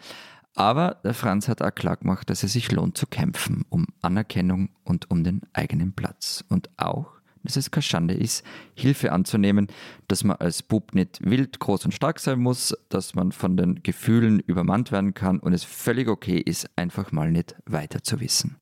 [0.55, 4.71] Aber der Franz hat auch klar gemacht, dass es sich lohnt zu kämpfen, um Anerkennung
[4.85, 6.45] und um den eigenen Platz.
[6.49, 9.69] Und auch dass es keine Schande ist, Hilfe anzunehmen,
[10.07, 13.83] dass man als Bub nicht wild, groß und stark sein muss, dass man von den
[13.83, 18.57] Gefühlen übermannt werden kann und es völlig okay ist, einfach mal nicht weiter zu wissen.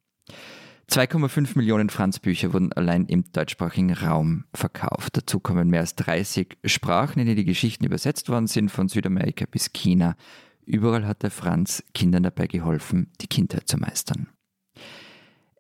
[0.90, 5.16] 2,5 Millionen Franzbücher wurden allein im deutschsprachigen Raum verkauft.
[5.16, 9.46] Dazu kommen mehr als 30 Sprachen, in denen die Geschichten übersetzt worden sind, von Südamerika
[9.50, 10.16] bis China.
[10.64, 14.28] Überall hat der Franz Kindern dabei geholfen, die Kindheit zu meistern.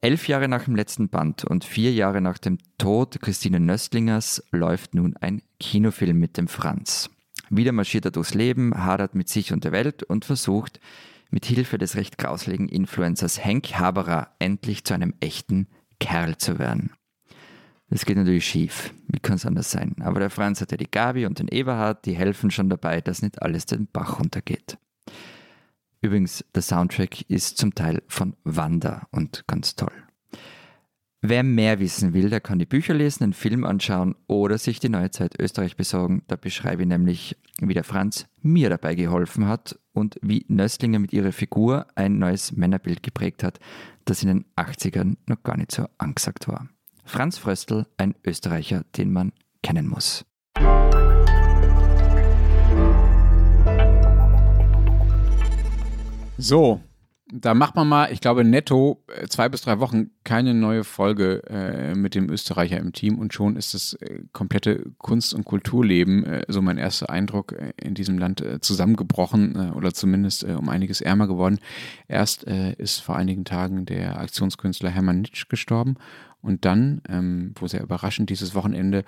[0.02, 4.94] Elf Jahre nach dem letzten Band und vier Jahre nach dem Tod Christine Nöstlingers läuft
[4.94, 7.10] nun ein Kinofilm mit dem Franz.
[7.48, 10.80] Wieder marschiert er durchs Leben, hadert mit sich und der Welt und versucht,
[11.30, 16.92] mit Hilfe des recht grauseligen Influencers Henk Haberer endlich zu einem echten Kerl zu werden.
[17.88, 18.92] Das geht natürlich schief.
[19.06, 19.94] Wie kann es anders sein?
[20.00, 23.22] Aber der Franz hat ja die Gabi und den Eberhard, die helfen schon dabei, dass
[23.22, 24.76] nicht alles den Bach runtergeht.
[26.06, 29.90] Übrigens, der Soundtrack ist zum Teil von Wanda und ganz toll.
[31.20, 34.88] Wer mehr wissen will, der kann die Bücher lesen, einen Film anschauen oder sich die
[34.88, 36.22] Neue Zeit Österreich besorgen.
[36.28, 41.12] Da beschreibe ich nämlich, wie der Franz mir dabei geholfen hat und wie Nöstlinger mit
[41.12, 43.58] ihrer Figur ein neues Männerbild geprägt hat,
[44.04, 46.68] das in den 80ern noch gar nicht so angesagt war.
[47.04, 50.24] Franz Fröstl, ein Österreicher, den man kennen muss.
[56.38, 56.80] So,
[57.32, 61.42] da macht man mal, ich glaube, netto äh, zwei bis drei Wochen keine neue Folge
[61.48, 66.24] äh, mit dem Österreicher im Team und schon ist das äh, komplette Kunst- und Kulturleben,
[66.24, 71.00] äh, so mein erster Eindruck, äh, in diesem Land äh, zusammengebrochen oder zumindest um einiges
[71.00, 71.58] ärmer geworden.
[72.06, 75.96] Erst ist vor einigen Tagen der Aktionskünstler Hermann Nitsch gestorben
[76.42, 79.04] und dann, ähm, wo sehr überraschend dieses Wochenende,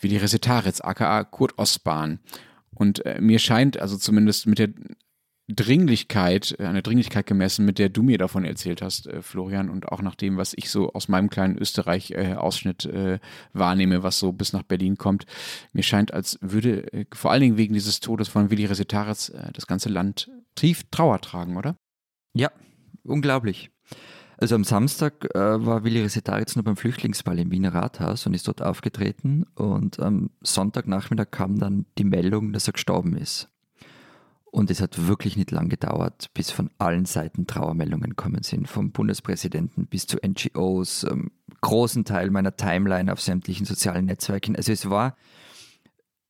[0.00, 2.20] Willi Resetaritz, aka Kurt Ostbahn.
[2.74, 4.68] Und mir scheint, also zumindest mit der
[5.48, 10.02] Dringlichkeit, eine Dringlichkeit gemessen, mit der du mir davon erzählt hast, äh, Florian, und auch
[10.02, 13.20] nach dem, was ich so aus meinem kleinen Österreich-Ausschnitt äh,
[13.52, 15.24] wahrnehme, was so bis nach Berlin kommt.
[15.72, 19.52] Mir scheint, als würde äh, vor allen Dingen wegen dieses Todes von Willi Resetaritz äh,
[19.52, 21.76] das ganze Land tief Trauer tragen, oder?
[22.34, 22.50] Ja,
[23.04, 23.70] unglaublich.
[24.38, 28.48] Also am Samstag äh, war Willi Resetaritz nur beim Flüchtlingsball im Wiener Rathaus und ist
[28.48, 33.48] dort aufgetreten und am Sonntagnachmittag kam dann die Meldung, dass er gestorben ist.
[34.56, 38.90] Und es hat wirklich nicht lang gedauert, bis von allen Seiten Trauermeldungen kommen sind, vom
[38.90, 44.56] Bundespräsidenten bis zu NGOs, ähm, großen Teil meiner Timeline auf sämtlichen sozialen Netzwerken.
[44.56, 45.14] Also es war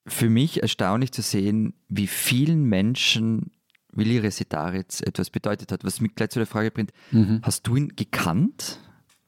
[0.09, 3.53] für mich erstaunlich zu sehen, wie vielen Menschen
[3.93, 7.39] Willi Resetaritz etwas bedeutet hat, was mich gleich zu der Frage bringt, mhm.
[7.45, 8.81] hast du ihn gekannt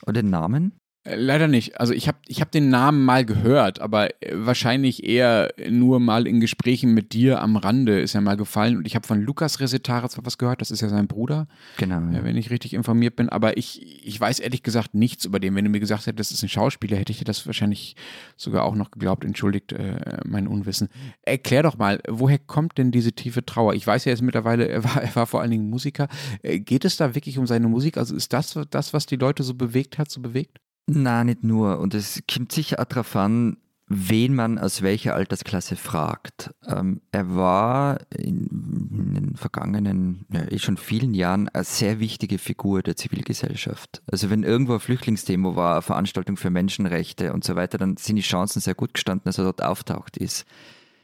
[0.07, 0.78] oder den Namen?
[1.09, 1.81] Äh, leider nicht.
[1.81, 6.27] Also ich habe ich hab den Namen mal gehört, aber äh, wahrscheinlich eher nur mal
[6.27, 8.77] in Gesprächen mit dir am Rande ist er mal gefallen.
[8.77, 11.47] Und ich habe von Lukas Resetaritz was gehört, das ist ja sein Bruder.
[11.77, 12.01] Genau.
[12.13, 12.25] Ja.
[12.25, 13.29] Wenn ich richtig informiert bin.
[13.29, 15.55] Aber ich, ich weiß ehrlich gesagt nichts über den.
[15.55, 17.97] Wenn du mir gesagt hättest, das ist ein Schauspieler, hätte ich dir das wahrscheinlich
[18.37, 19.25] sogar auch noch geglaubt.
[19.25, 20.89] Entschuldigt äh, mein Unwissen.
[21.23, 23.75] Erklär doch mal, woher kommt denn diese tiefe Trauer?
[23.75, 26.09] Ich weiß ja jetzt mittlerweile, er war, er war vor allen Dingen Musiker.
[26.43, 27.97] Äh, geht es da wirklich um seine Musik?
[27.97, 30.59] Also ist das das, was die Leute so bewegt hat, so bewegt?
[30.91, 31.79] Na, nicht nur.
[31.81, 36.51] Und es kommt sicher auch darauf an, wen man aus welcher Altersklasse fragt.
[36.67, 38.47] Ähm, er war in,
[38.91, 44.03] in, den vergangenen, ja, eh schon vielen Jahren eine sehr wichtige Figur der Zivilgesellschaft.
[44.11, 48.17] Also wenn irgendwo ein Flüchtlingsdemo war, eine Veranstaltung für Menschenrechte und so weiter, dann sind
[48.17, 50.47] die Chancen sehr gut gestanden, dass er dort auftaucht ist.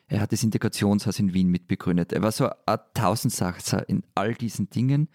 [0.09, 2.13] Er hat das Integrationshaus in Wien mitbegründet.
[2.15, 5.09] Er war so ein Tausendsachser in all diesen Dingen.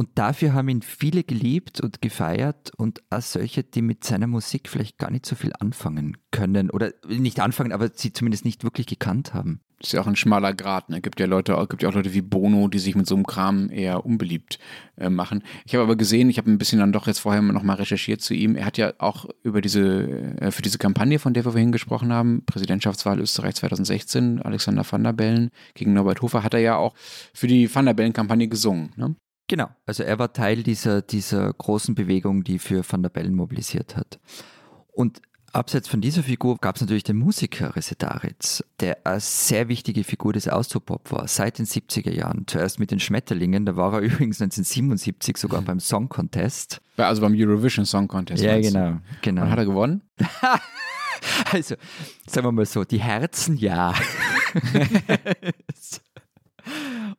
[0.00, 4.70] Und dafür haben ihn viele geliebt und gefeiert und auch solche, die mit seiner Musik
[4.70, 8.86] vielleicht gar nicht so viel anfangen können oder nicht anfangen, aber sie zumindest nicht wirklich
[8.86, 9.60] gekannt haben.
[9.78, 10.88] Das ist ja auch ein schmaler Grad.
[10.88, 11.02] Ne?
[11.02, 13.68] Gibt ja Leute, gibt ja auch Leute wie Bono, die sich mit so einem Kram
[13.68, 14.58] eher unbeliebt
[14.96, 15.42] äh, machen.
[15.66, 18.22] Ich habe aber gesehen, ich habe ein bisschen dann doch jetzt vorher noch mal recherchiert
[18.22, 18.56] zu ihm.
[18.56, 20.08] Er hat ja auch über diese
[20.40, 25.04] äh, für diese Kampagne, von der wir vorhin gesprochen haben, Präsidentschaftswahl Österreich 2016, Alexander van
[25.04, 26.94] der Bellen gegen Norbert Hofer, hat er ja auch
[27.34, 28.94] für die Van der Bellen-Kampagne gesungen.
[28.96, 29.14] Ne?
[29.50, 33.96] Genau, also er war Teil dieser, dieser großen Bewegung, die für Van der Bellen mobilisiert
[33.96, 34.20] hat.
[34.92, 35.20] Und
[35.52, 40.34] abseits von dieser Figur gab es natürlich den Musiker Resetaritz, der eine sehr wichtige Figur
[40.34, 42.44] des Austropop war, seit den 70er Jahren.
[42.46, 46.80] Zuerst mit den Schmetterlingen, da war er übrigens 1977 sogar beim Song Contest.
[46.96, 48.44] Also beim Eurovision Song Contest.
[48.44, 49.42] Ja, genau, genau.
[49.42, 50.02] Und hat er gewonnen?
[51.50, 51.74] also,
[52.28, 53.94] sagen wir mal so, die Herzen ja.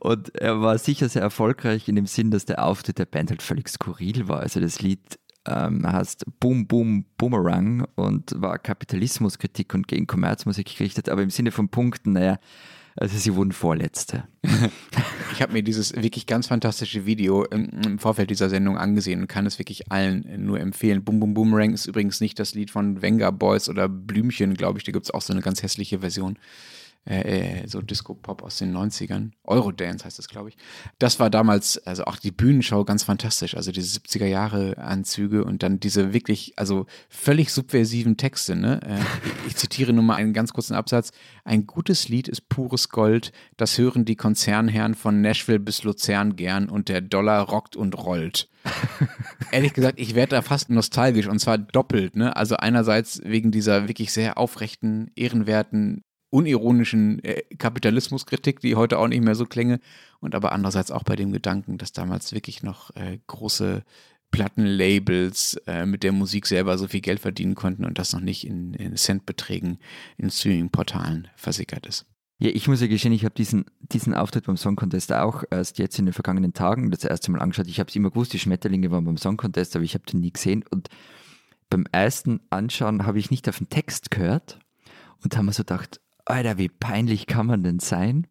[0.02, 3.44] Und er war sicher sehr erfolgreich in dem Sinn, dass der Auftritt der Band halt
[3.44, 4.40] völlig skurril war.
[4.40, 11.08] Also das Lied ähm, heißt Boom Boom Boomerang und war Kapitalismuskritik und gegen Kommerzmusik gerichtet,
[11.08, 12.40] aber im Sinne von Punkten, naja,
[12.96, 14.24] Also sie wurden Vorletzte.
[15.34, 19.28] ich habe mir dieses wirklich ganz fantastische Video im, im, Vorfeld dieser Sendung angesehen und
[19.28, 21.04] kann es wirklich allen nur empfehlen.
[21.04, 24.84] Boom Boom Boomerang ist übrigens nicht das Lied von Venga Boys oder Blümchen, glaube ich.
[24.84, 26.40] Da gibt es auch so eine ganz hässliche Version
[27.04, 29.32] äh, äh, so Disco-Pop aus den 90ern.
[29.44, 30.58] Eurodance heißt das, glaube ich.
[31.00, 33.56] Das war damals, also auch die Bühnenshow ganz fantastisch.
[33.58, 38.56] Also diese 70er Jahre Anzüge und dann diese wirklich, also völlig subversiven Texte.
[38.56, 38.82] Ne?
[38.86, 39.00] Äh,
[39.48, 41.12] ich zitiere nur mal einen ganz kurzen Absatz.
[41.44, 43.32] Ein gutes Lied ist pures Gold.
[43.58, 48.48] Das hören die Konzernherren von Nashville bis Luzern gern und der Dollar rockt und rollt.
[49.52, 52.16] Ehrlich gesagt, ich werde da fast nostalgisch und zwar doppelt.
[52.16, 52.36] Ne?
[52.36, 59.24] Also einerseits wegen dieser wirklich sehr aufrechten, ehrenwerten unironischen äh, Kapitalismuskritik, die heute auch nicht
[59.24, 59.80] mehr so klänge.
[60.20, 63.84] Und aber andererseits auch bei dem Gedanken, dass damals wirklich noch äh, große
[64.32, 68.48] Plattenlabels äh, mit der Musik selber so viel Geld verdienen konnten und das noch nicht
[68.48, 69.78] in, in Centbeträgen
[70.18, 72.06] in Streaming-Portalen versickert ist.
[72.40, 75.78] Ja, ich muss ja gestehen, ich habe diesen, diesen Auftritt beim Song Contest auch erst
[75.78, 77.68] jetzt in den vergangenen Tagen das erste Mal angeschaut.
[77.68, 80.22] Ich habe es immer gewusst, die Schmetterlinge waren beim Song Contest, aber ich habe den
[80.22, 80.64] nie gesehen.
[80.72, 80.90] Und
[81.70, 84.58] beim ersten Anschauen habe ich nicht auf den Text gehört
[85.24, 86.02] und haben mir so gedacht,
[86.32, 88.28] Alter, wie peinlich kann man denn sein?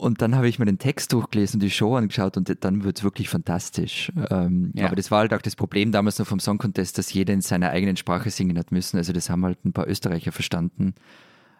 [0.00, 2.98] Und dann habe ich mir den Text durchgelesen und die Show angeschaut und dann wird
[2.98, 4.10] es wirklich fantastisch.
[4.30, 4.86] Ähm, ja.
[4.86, 7.42] Aber das war halt auch das Problem damals noch vom Song Contest, dass jeder in
[7.42, 8.96] seiner eigenen Sprache singen hat müssen.
[8.96, 10.94] Also das haben halt ein paar Österreicher verstanden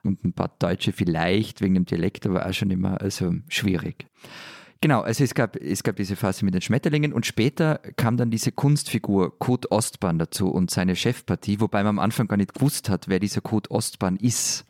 [0.04, 4.06] und ein paar Deutsche vielleicht wegen dem Dialekt, aber auch schon immer also schwierig.
[4.80, 8.30] Genau, also es gab, es gab diese Phase mit den Schmetterlingen und später kam dann
[8.30, 12.88] diese Kunstfigur Kurt Ostbahn dazu und seine Chefpartie, wobei man am Anfang gar nicht gewusst
[12.88, 14.64] hat, wer dieser Kurt Ostbahn ist.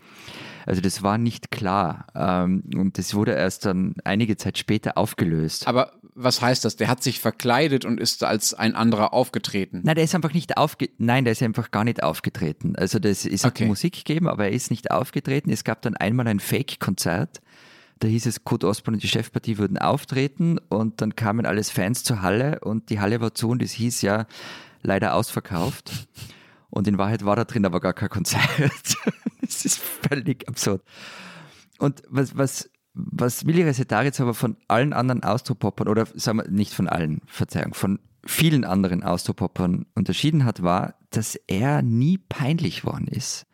[0.67, 5.67] Also das war nicht klar ähm, und das wurde erst dann einige Zeit später aufgelöst.
[5.67, 6.77] Aber was heißt das?
[6.77, 9.81] Der hat sich verkleidet und ist als ein anderer aufgetreten?
[9.85, 12.77] Nein, der ist einfach nicht aufge Nein, der ist einfach gar nicht aufgetreten.
[12.77, 13.67] Also das ist okay.
[13.67, 15.51] Musik gegeben, aber er ist nicht aufgetreten.
[15.51, 17.41] Es gab dann einmal ein Fake-Konzert.
[18.01, 22.03] Da hieß es, Kurt Osborne und die Chefpartie würden auftreten und dann kamen alles Fans
[22.03, 24.27] zur Halle und die Halle war zu und es hieß ja
[24.83, 26.09] leider ausverkauft.
[26.71, 28.49] Und in Wahrheit war da drin aber gar kein Konzert.
[29.41, 30.83] das ist völlig absurd.
[31.79, 36.73] Und was, was, was Willi Resetaritz aber von allen anderen Austropoppern, oder sagen wir nicht
[36.73, 43.09] von allen, Verzeihung, von vielen anderen Austropoppern unterschieden hat, war, dass er nie peinlich worden
[43.09, 43.47] ist.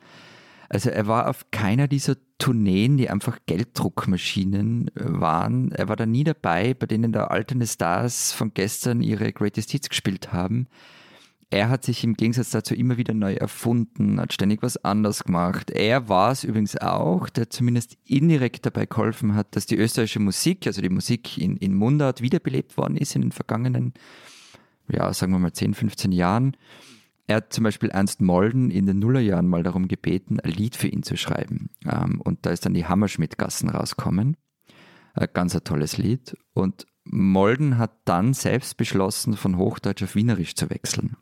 [0.68, 5.70] Also er war auf keiner dieser Tourneen, die einfach Gelddruckmaschinen äh, waren.
[5.70, 9.88] Er war da nie dabei, bei denen da alterne Stars von gestern ihre Greatest Hits
[9.88, 10.66] gespielt haben
[11.50, 15.70] er hat sich im Gegensatz dazu immer wieder neu erfunden, hat ständig was anders gemacht.
[15.70, 20.66] Er war es übrigens auch, der zumindest indirekt dabei geholfen hat, dass die österreichische Musik,
[20.66, 23.94] also die Musik in, in Mundart, wiederbelebt worden ist in den vergangenen,
[24.88, 26.56] ja, sagen wir mal 10, 15 Jahren.
[27.28, 30.88] Er hat zum Beispiel Ernst Molden in den Nullerjahren mal darum gebeten, ein Lied für
[30.88, 31.70] ihn zu schreiben.
[31.84, 34.36] Ähm, und da ist dann die Hammerschmidt-Gassen rauskommen.
[35.14, 36.36] Ein ganz ein tolles Lied.
[36.54, 41.16] Und Molden hat dann selbst beschlossen, von Hochdeutsch auf Wienerisch zu wechseln.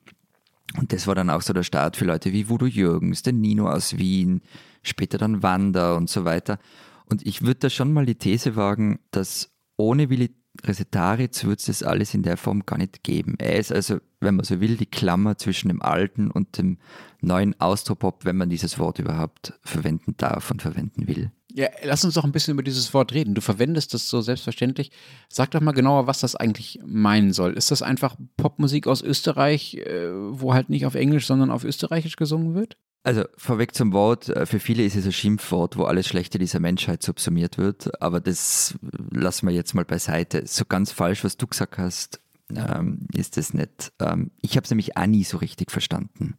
[0.76, 3.68] Und das war dann auch so der Start für Leute wie Voodoo Jürgens, den Nino
[3.70, 4.40] aus Wien,
[4.82, 6.58] später dann Wanda und so weiter.
[7.06, 11.66] Und ich würde da schon mal die These wagen, dass ohne Willi Resetaritz würde es
[11.66, 13.34] das alles in der Form gar nicht geben.
[13.38, 16.78] Er ist also, wenn man so will, die Klammer zwischen dem alten und dem
[17.20, 21.32] neuen Austropop, wenn man dieses Wort überhaupt verwenden darf und verwenden will.
[21.56, 23.36] Ja, lass uns doch ein bisschen über dieses Wort reden.
[23.36, 24.90] Du verwendest das so selbstverständlich.
[25.28, 27.52] Sag doch mal genauer, was das eigentlich meinen soll.
[27.52, 32.16] Ist das einfach Popmusik aus Österreich, äh, wo halt nicht auf Englisch, sondern auf Österreichisch
[32.16, 32.76] gesungen wird?
[33.04, 36.58] Also vorweg zum Wort, äh, für viele ist es ein Schimpfwort, wo alles Schlechte dieser
[36.58, 38.74] Menschheit subsumiert wird, aber das
[39.12, 40.44] lassen wir jetzt mal beiseite.
[40.46, 43.92] So ganz falsch, was du gesagt hast, ähm, ist es nicht.
[44.00, 46.36] Ähm, ich habe es nämlich auch nie so richtig verstanden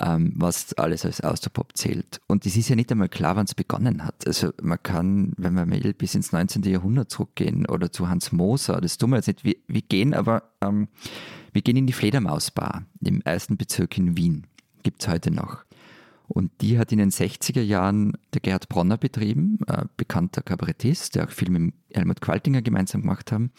[0.00, 2.20] ähm, was alles als Austropop zählt.
[2.26, 4.26] Und es ist ja nicht einmal klar, wann es begonnen hat.
[4.26, 6.62] Also man kann, wenn man will, bis ins 19.
[6.62, 9.44] Jahrhundert zurückgehen oder zu Hans Moser, das tun wir jetzt nicht.
[9.44, 10.88] Wir, wir gehen aber, ähm,
[11.52, 14.46] wir gehen in die Fledermausbar im ersten Bezirk in Wien.
[14.82, 15.64] Gibt es heute noch.
[16.28, 21.24] Und die hat in den 60er Jahren der Gerhard Bronner betrieben, äh, bekannter Kabarettist, der
[21.24, 23.50] auch viel mit Helmut Qualtinger gemeinsam gemacht haben.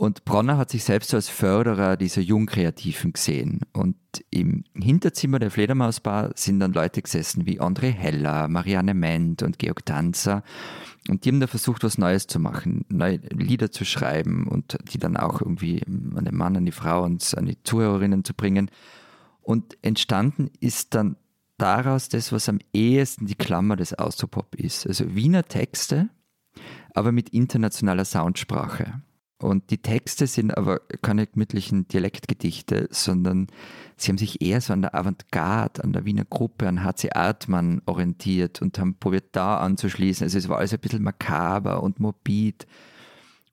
[0.00, 3.62] Und Bronner hat sich selbst als Förderer dieser Jungkreativen gesehen.
[3.72, 3.96] Und
[4.30, 9.84] im Hinterzimmer der Fledermausbar sind dann Leute gesessen wie André Heller, Marianne Ment und Georg
[9.84, 10.44] Tanzer.
[11.08, 14.98] Und die haben da versucht, was Neues zu machen, neue Lieder zu schreiben und die
[14.98, 18.70] dann auch irgendwie an den Mann, an die Frau und an die Zuhörerinnen zu bringen.
[19.42, 21.16] Und entstanden ist dann
[21.56, 24.86] daraus das, was am ehesten die Klammer des Austropop ist.
[24.86, 26.08] Also Wiener Texte,
[26.94, 29.02] aber mit internationaler Soundsprache.
[29.40, 33.46] Und die Texte sind aber keine gemütlichen Dialektgedichte, sondern
[33.96, 37.80] sie haben sich eher so an der Avantgarde, an der Wiener Gruppe, an HC Artmann
[37.86, 40.24] orientiert und haben probiert, da anzuschließen.
[40.24, 42.66] Also es war alles ein bisschen makaber und morbid.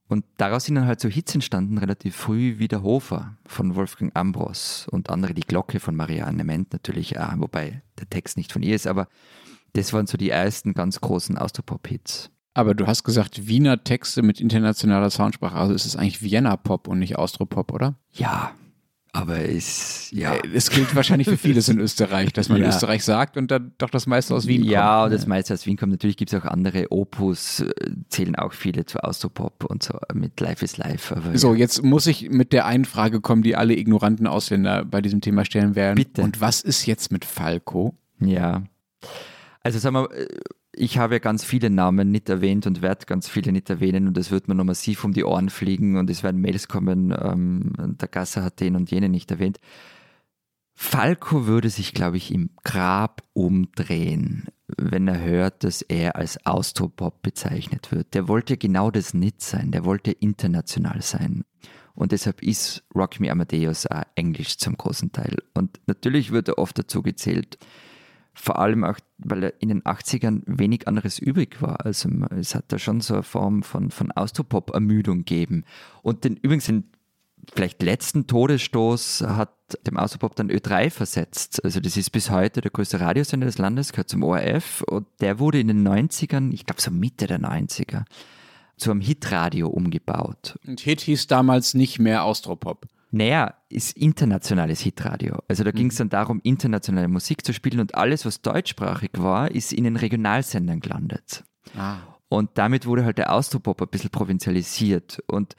[0.08, 4.16] Und daraus sind dann halt so Hits entstanden, relativ früh wie der Hofer von Wolfgang
[4.16, 8.64] Ambros und andere, die Glocke von Marianne Ment natürlich auch, wobei der Text nicht von
[8.64, 9.08] ihr ist, aber
[9.74, 12.32] das waren so die ersten ganz großen Austropop-Hits.
[12.56, 15.56] Aber du hast gesagt, Wiener Texte mit internationaler Soundsprache.
[15.56, 17.96] Also ist es eigentlich Vienna Pop und nicht Austropop, oder?
[18.14, 18.54] Ja,
[19.12, 20.36] aber es, ja.
[20.36, 22.70] Äh, es gilt wahrscheinlich für vieles in Österreich, dass man ja.
[22.70, 24.72] Österreich sagt und dann doch das meiste aus Wien kommt.
[24.72, 25.92] Ja, das meiste aus Wien kommt.
[25.92, 27.74] Natürlich gibt es auch andere Opus, äh,
[28.08, 31.14] zählen auch viele zu Austropop und so mit Life is Life.
[31.36, 31.60] so, ja.
[31.60, 35.44] jetzt muss ich mit der einen Frage kommen, die alle ignoranten Ausländer bei diesem Thema
[35.44, 35.96] stellen werden.
[35.96, 36.22] Bitte.
[36.22, 37.98] Und was ist jetzt mit Falco?
[38.20, 38.64] Ja.
[39.62, 40.28] Also sagen wir, äh,
[40.78, 44.18] ich habe ja ganz viele Namen nicht erwähnt und werde ganz viele nicht erwähnen und
[44.18, 47.74] es wird mir noch massiv um die Ohren fliegen und es werden Mails kommen, ähm,
[47.78, 49.60] der Gasser hat den und jenen nicht erwähnt.
[50.78, 57.22] Falco würde sich, glaube ich, im Grab umdrehen, wenn er hört, dass er als Austropop
[57.22, 58.14] bezeichnet wird.
[58.14, 61.46] Der wollte genau das nicht sein, der wollte international sein.
[61.94, 65.38] Und deshalb ist Rock Me Amadeus auch Englisch zum großen Teil.
[65.54, 67.58] Und natürlich wird er oft dazu gezählt.
[68.38, 71.86] Vor allem auch, weil in den 80ern wenig anderes übrig war.
[71.86, 75.64] Also es hat da schon so eine Form von, von Austropop-Ermüdung gegeben.
[76.04, 76.84] Und den übrigens den
[77.54, 79.54] vielleicht letzten Todesstoß hat
[79.88, 81.64] dem Austropop dann Ö3 versetzt.
[81.64, 84.82] Also das ist bis heute der größte Radiosender des Landes, gehört zum ORF.
[84.84, 88.04] Und der wurde in den 90ern, ich glaube so Mitte der 90er,
[88.78, 90.60] zu einem Hitradio umgebaut.
[90.68, 92.88] Und Hit hieß damals nicht mehr Austropop.
[93.12, 95.40] Naja, ist internationales Hitradio.
[95.48, 95.76] Also da mhm.
[95.76, 99.84] ging es dann darum, internationale Musik zu spielen und alles, was deutschsprachig war, ist in
[99.84, 101.44] den Regionalsendern gelandet.
[101.78, 101.98] Ah.
[102.28, 105.24] Und damit wurde halt der Austropop ein bisschen provinzialisiert.
[105.28, 105.56] Und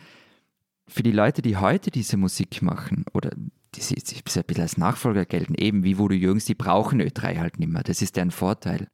[0.89, 3.31] für die Leute, die heute diese Musik machen oder
[3.75, 7.59] die sich ein bisschen als Nachfolger gelten, eben wie Voodoo Jürgens, die brauchen Ö3 halt
[7.59, 7.83] nicht mehr.
[7.83, 8.89] Das ist deren Vorteil.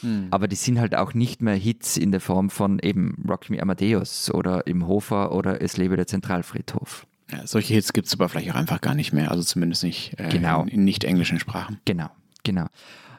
[0.00, 0.28] Hm.
[0.30, 3.60] Aber die sind halt auch nicht mehr Hits in der Form von eben Rock Me
[3.60, 7.06] Amadeus oder im Hofer oder Es lebe der Zentralfriedhof.
[7.32, 10.18] Ja, solche Hits gibt es aber vielleicht auch einfach gar nicht mehr, also zumindest nicht
[10.18, 10.62] äh, genau.
[10.62, 11.80] in, in nicht englischen Sprachen.
[11.84, 12.10] Genau,
[12.44, 12.66] genau.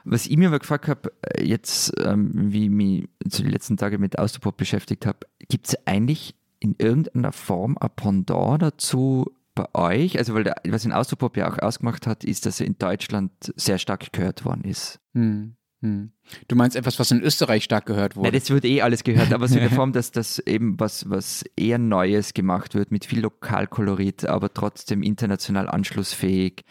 [0.03, 3.77] Was ich mir aber gefragt habe, äh, jetzt, ähm, wie ich mich zu den letzten
[3.77, 9.65] Tagen mit Austropop beschäftigt habe, gibt es eigentlich in irgendeiner Form ein Pendant dazu bei
[9.73, 10.17] euch?
[10.17, 13.31] Also, weil der, was in Austropop ja auch ausgemacht hat, ist, dass er in Deutschland
[13.55, 14.99] sehr stark gehört worden ist.
[15.13, 15.55] Hm.
[15.81, 16.11] Hm.
[16.47, 18.29] Du meinst etwas, was in Österreich stark gehört wurde?
[18.29, 21.09] Nein, das wird eh alles gehört, aber so in der Form, dass das eben was,
[21.09, 26.63] was eher Neues gemacht wird, mit viel Lokalkolorit, aber trotzdem international anschlussfähig.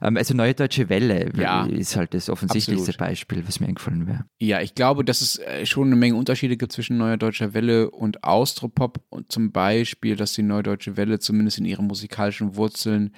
[0.00, 2.98] Ähm, also Neue Deutsche Welle ja, ist halt das offensichtlichste absolut.
[2.98, 4.24] Beispiel, was mir eingefallen wäre.
[4.38, 7.90] Ja, ich glaube, dass es äh, schon eine Menge Unterschiede gibt zwischen Neue Deutsche Welle
[7.90, 9.02] und Austropop.
[9.08, 13.14] Und zum Beispiel, dass die Neue Deutsche Welle zumindest in ihren musikalischen Wurzeln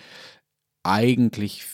[0.82, 1.66] eigentlich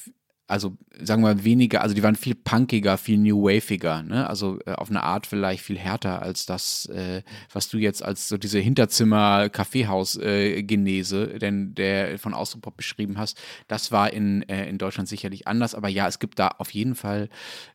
[0.48, 4.28] also sagen wir weniger, also die waren viel punkiger, viel new waviger, ne?
[4.28, 7.22] Also äh, auf eine Art vielleicht viel härter als das, äh,
[7.52, 13.40] was du jetzt als so diese Hinterzimmer Kaffeehaus äh, denn der von Austropop beschrieben hast,
[13.66, 16.94] das war in äh, in Deutschland sicherlich anders, aber ja, es gibt da auf jeden
[16.94, 17.28] Fall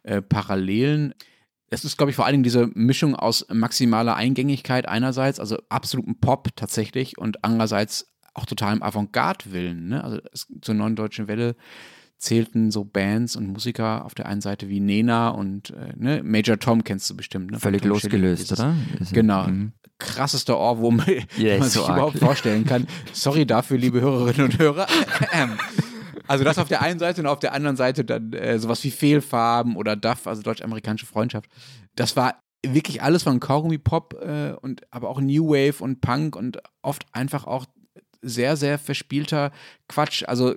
[0.03, 1.13] äh, Parallelen.
[1.69, 6.19] Es ist, glaube ich, vor allen Dingen diese Mischung aus maximaler Eingängigkeit einerseits, also absoluten
[6.19, 9.89] Pop tatsächlich, und andererseits auch totalem Avantgarde-Willen.
[9.89, 10.03] Ne?
[10.03, 11.55] Also es, zur neuen deutschen Welle
[12.22, 16.59] zählten so Bands und Musiker auf der einen Seite wie Nena und äh, ne, Major
[16.59, 17.51] Tom kennst du bestimmt.
[17.51, 17.59] Ne?
[17.59, 19.07] Völlig losgelöst, Schilling, oder?
[19.11, 19.47] Genau.
[19.47, 19.74] Mhm.
[19.97, 21.01] Krassester Ohrwurm,
[21.38, 22.88] yeah, man sich so überhaupt vorstellen kann.
[23.11, 24.88] Sorry dafür, liebe Hörerinnen und Hörer.
[26.28, 28.91] also das auf der einen Seite und auf der anderen Seite dann äh, sowas wie
[28.91, 31.49] Fehlfarben oder Duff, also deutsch-amerikanische Freundschaft.
[31.95, 36.59] Das war wirklich alles von Kaugummi-Pop äh, und aber auch New Wave und Punk und
[36.84, 37.65] oft einfach auch
[38.22, 39.51] sehr, sehr verspielter
[39.88, 40.24] Quatsch.
[40.28, 40.55] Also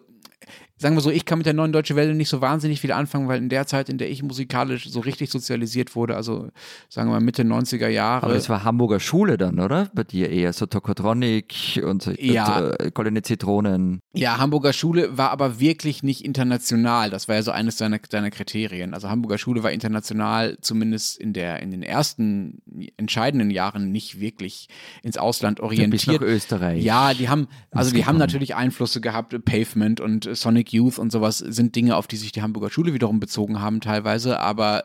[0.77, 3.29] sagen wir so, ich kann mit der neuen Deutsche Welle nicht so wahnsinnig viel anfangen,
[3.29, 6.49] weil in der Zeit, in der ich musikalisch so richtig sozialisiert wurde, also
[6.89, 8.25] sagen wir mal Mitte 90er Jahre.
[8.25, 9.89] Aber das war Hamburger Schule dann, oder?
[9.95, 12.71] Bei dir eher so Tokotronic und ja.
[12.73, 14.01] Äh, Goldene Zitronen.
[14.15, 17.11] Ja, Hamburger Schule war aber wirklich nicht international.
[17.11, 18.95] Das war ja so eines deiner, deiner Kriterien.
[18.95, 22.63] Also Hamburger Schule war international, zumindest in, der, in den ersten
[22.97, 24.69] entscheidenden Jahren nicht wirklich
[25.03, 25.91] ins Ausland orientiert.
[25.91, 26.83] Bis nach Österreich.
[26.83, 31.11] Ja, die haben, also die haben natürlich Einflüsse gehabt, Pavement und Sonic Sonic Youth und
[31.11, 34.85] sowas sind Dinge, auf die sich die Hamburger Schule wiederum bezogen haben teilweise, aber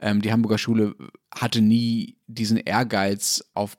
[0.00, 0.94] ähm, die Hamburger Schule
[1.34, 3.76] hatte nie diesen Ehrgeiz auf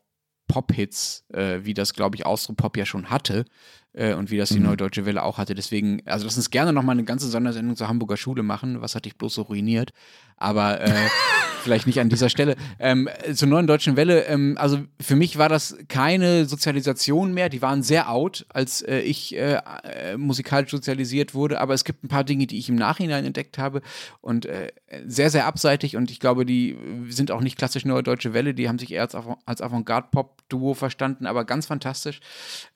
[0.48, 3.46] Pop-Hits, äh, wie das, glaube ich, Austro-Pop ja schon hatte.
[3.94, 4.66] Äh, und wie das die mhm.
[4.66, 5.56] Neue Deutsche Welle auch hatte.
[5.56, 8.82] Deswegen, also lass uns gerne nochmal eine ganze Sondersendung zur Hamburger Schule machen.
[8.82, 9.92] Was hat dich bloß so ruiniert?
[10.38, 10.92] Aber äh,
[11.64, 12.56] vielleicht nicht an dieser Stelle.
[12.80, 17.50] Ähm, zur Neuen Deutschen Welle, ähm, also für mich war das keine Sozialisation mehr.
[17.50, 21.60] Die waren sehr out, als äh, ich äh, äh, musikalisch sozialisiert wurde.
[21.60, 23.82] Aber es gibt ein paar Dinge, die ich im Nachhinein entdeckt habe
[24.22, 24.72] und äh,
[25.06, 25.96] sehr, sehr abseitig.
[25.96, 26.78] Und ich glaube, die
[27.10, 28.54] sind auch nicht klassisch Neue Deutsche Welle.
[28.54, 29.16] Die haben sich eher als,
[29.46, 31.26] als Avantgarde-Pop-Duo verstanden.
[31.26, 32.20] Aber ganz fantastisch,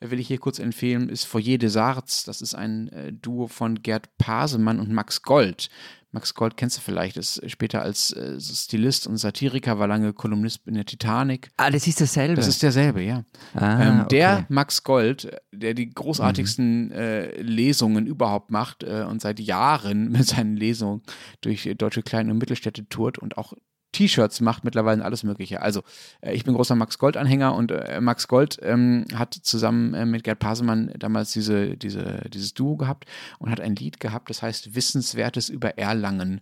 [0.00, 2.24] will ich hier kurz empfehlen, ist Foyer des Arts.
[2.24, 5.68] Das ist ein äh, Duo von Gerd Pasemann und Max Gold
[6.14, 10.60] Max Gold kennst du vielleicht, ist später als äh, Stilist und Satiriker, war lange Kolumnist
[10.64, 11.50] in der Titanic.
[11.56, 12.36] Ah, das ist derselbe.
[12.36, 13.24] Das ist derselbe, ja.
[13.52, 14.08] Ah, ähm, okay.
[14.10, 16.92] Der Max Gold, der die großartigsten mhm.
[16.92, 21.02] äh, Lesungen überhaupt macht äh, und seit Jahren mit seinen Lesungen
[21.40, 23.52] durch deutsche Klein- und Mittelstädte tourt und auch
[23.94, 25.62] T-Shirts macht, mittlerweile alles Mögliche.
[25.62, 25.82] Also,
[26.20, 30.24] äh, ich bin großer Max Gold-Anhänger und äh, Max Gold ähm, hat zusammen äh, mit
[30.24, 33.06] Gerd Pasemann damals diese, diese, dieses Duo gehabt
[33.38, 36.40] und hat ein Lied gehabt, das heißt Wissenswertes über Erlangen.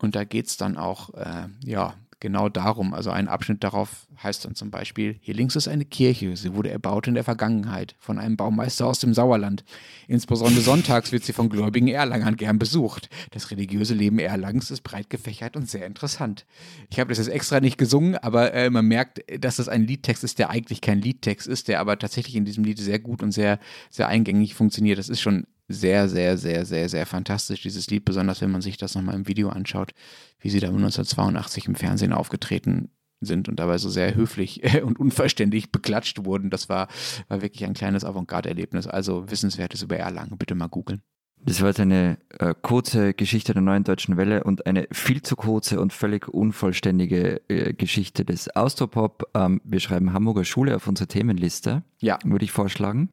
[0.00, 2.94] Und da geht es dann auch, äh, ja, genau darum.
[2.94, 6.70] Also ein Abschnitt darauf heißt dann zum Beispiel, hier links ist eine Kirche, sie wurde
[6.70, 9.64] erbaut in der Vergangenheit von einem Baumeister aus dem Sauerland.
[10.06, 13.10] Insbesondere sonntags wird sie von gläubigen Erlangern gern besucht.
[13.32, 16.46] Das religiöse Leben Erlangens ist breit gefächert und sehr interessant.
[16.90, 20.22] Ich habe das jetzt extra nicht gesungen, aber äh, man merkt, dass das ein Liedtext
[20.22, 23.32] ist, der eigentlich kein Liedtext ist, der aber tatsächlich in diesem Lied sehr gut und
[23.32, 23.58] sehr,
[23.90, 24.98] sehr eingängig funktioniert.
[24.98, 28.76] Das ist schon sehr, sehr, sehr, sehr, sehr fantastisch, dieses Lied, besonders wenn man sich
[28.76, 29.92] das nochmal im Video anschaut,
[30.40, 32.90] wie sie da 1982 im Fernsehen aufgetreten
[33.20, 36.50] sind und dabei so sehr höflich und unverständlich beklatscht wurden.
[36.50, 36.88] Das war,
[37.28, 38.86] war wirklich ein kleines Avantgarde-Erlebnis.
[38.86, 41.02] Also Wissenswertes über Erlangen, bitte mal googeln.
[41.44, 45.34] Das war jetzt eine äh, kurze Geschichte der neuen deutschen Welle und eine viel zu
[45.34, 49.28] kurze und völlig unvollständige äh, Geschichte des Austropop.
[49.34, 51.82] Ähm, wir schreiben Hamburger Schule auf unsere Themenliste.
[51.98, 52.18] Ja.
[52.22, 53.10] Würde ich vorschlagen.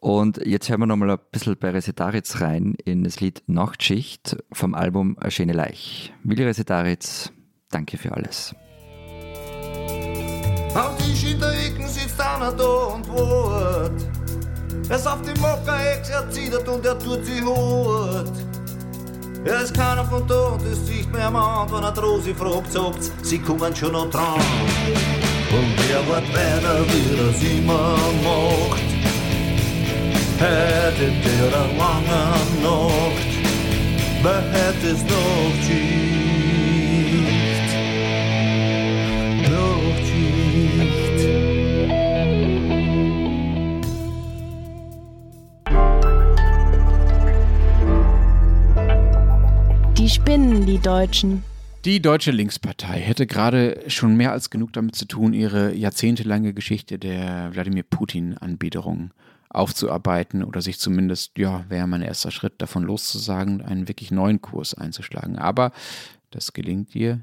[0.00, 4.74] Und jetzt hören wir nochmal ein bisschen bei Resetaritz rein in das Lied Nachtschicht vom
[4.74, 6.12] Album A schöne Leich.
[6.22, 7.32] Willi Resetaritz,
[7.70, 8.54] danke für alles.
[10.74, 13.92] Am Tisch in der Ecke sitzt einer da und wart.
[14.88, 18.32] Er ist auf dem Mockerex, er zittert und er tut sich hart.
[19.44, 23.10] Er ist keiner von da und es sieht mir an, wenn er Rosi fragt, sagt
[23.22, 24.40] sie kommen schon noch dran.
[25.50, 29.07] Und er wird weiter, wie es immer macht
[30.38, 32.22] hättet ihr eine lange
[32.62, 33.30] Nacht,
[34.22, 36.08] wer hätte es noch Schicht,
[39.50, 41.18] noch Schicht.
[49.98, 51.42] Die spinnen, die Deutschen.
[51.84, 56.98] Die Deutsche Linkspartei hätte gerade schon mehr als genug damit zu tun, ihre jahrzehntelange Geschichte
[56.98, 59.12] der Wladimir Putin-Anbiederung
[59.50, 64.74] aufzuarbeiten oder sich zumindest, ja, wäre mein erster Schritt davon loszusagen, einen wirklich neuen Kurs
[64.74, 65.38] einzuschlagen.
[65.38, 65.72] Aber
[66.30, 67.22] das gelingt ihr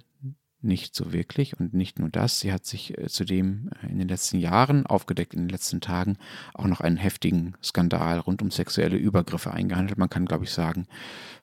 [0.66, 4.08] nicht so wirklich und nicht nur das, sie hat sich äh, zudem äh, in den
[4.08, 6.18] letzten Jahren, aufgedeckt in den letzten Tagen,
[6.54, 9.98] auch noch einen heftigen Skandal rund um sexuelle Übergriffe eingehandelt.
[9.98, 10.88] Man kann, glaube ich, sagen,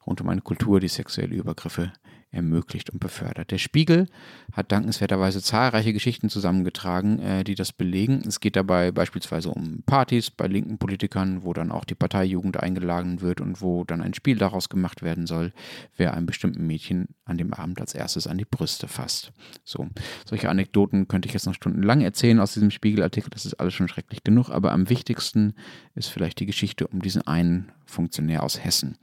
[0.04, 1.92] rund um eine Kultur, die sexuelle Übergriffe
[2.32, 3.50] ermöglicht und befördert.
[3.50, 4.08] Der Spiegel
[4.52, 8.22] hat dankenswerterweise zahlreiche Geschichten zusammengetragen, äh, die das belegen.
[8.26, 13.20] Es geht dabei beispielsweise um Partys bei linken Politikern, wo dann auch die Parteijugend eingeladen
[13.20, 15.52] wird und wo dann ein Spiel daraus gemacht werden soll,
[15.96, 19.32] wer einem bestimmten Mädchen an dem Abend als erstes an die Brüste fasst.
[19.62, 19.88] So,
[20.24, 23.30] solche Anekdoten könnte ich jetzt noch stundenlang erzählen aus diesem Spiegelartikel.
[23.30, 25.54] Das ist alles schon schrecklich genug, aber am wichtigsten
[25.94, 28.96] ist vielleicht die Geschichte um diesen einen Funktionär aus Hessen.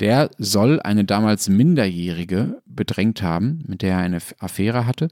[0.00, 5.08] Der soll eine damals Minderjährige bedrängt haben, mit der er eine Affäre hatte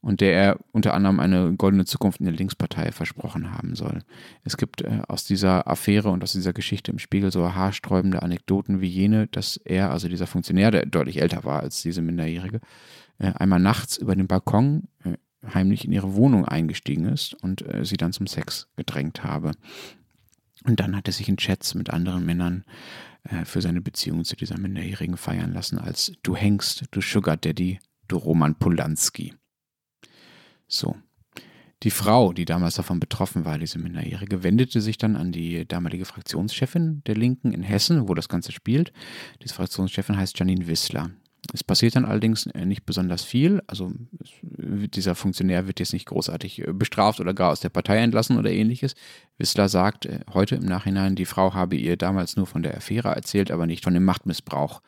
[0.00, 4.00] und der er unter anderem eine goldene Zukunft in der Linkspartei versprochen haben soll.
[4.44, 8.80] Es gibt äh, aus dieser Affäre und aus dieser Geschichte im Spiegel so haarsträubende Anekdoten
[8.80, 12.60] wie jene, dass er, also dieser Funktionär, der deutlich älter war als diese Minderjährige,
[13.18, 15.16] äh, einmal nachts über den Balkon äh,
[15.54, 19.52] heimlich in ihre Wohnung eingestiegen ist und äh, sie dann zum Sex gedrängt habe.
[20.64, 22.64] Und dann hat er sich in Chats mit anderen Männern
[23.24, 27.78] äh, für seine Beziehung zu dieser Minderjährigen feiern lassen als Du hängst, du Sugar Daddy,
[28.08, 29.34] du Roman Polanski.
[30.68, 30.96] So.
[31.82, 36.04] Die Frau, die damals davon betroffen war, diese Minderjährige, wendete sich dann an die damalige
[36.04, 38.92] Fraktionschefin der Linken in Hessen, wo das Ganze spielt.
[39.42, 41.10] Diese Fraktionschefin heißt Janine Wissler.
[41.52, 43.62] Es passiert dann allerdings äh, nicht besonders viel.
[43.66, 48.38] Also dieser Funktionär wird jetzt nicht großartig äh, bestraft oder gar aus der Partei entlassen
[48.38, 48.94] oder ähnliches.
[49.38, 53.08] Wissler sagt äh, heute im Nachhinein, die Frau habe ihr damals nur von der Affäre
[53.08, 54.82] erzählt, aber nicht von dem Machtmissbrauch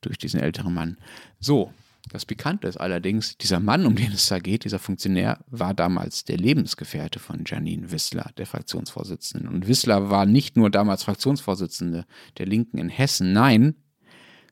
[0.00, 0.96] durch diesen älteren Mann.
[1.38, 1.72] So,
[2.10, 6.24] Das Pikante ist allerdings, dieser Mann, um den es da geht, dieser Funktionär, war damals
[6.24, 9.48] der Lebensgefährte von Janine Wissler, der Fraktionsvorsitzenden.
[9.48, 12.04] Und Wissler war nicht nur damals Fraktionsvorsitzende
[12.38, 13.76] der Linken in Hessen, nein,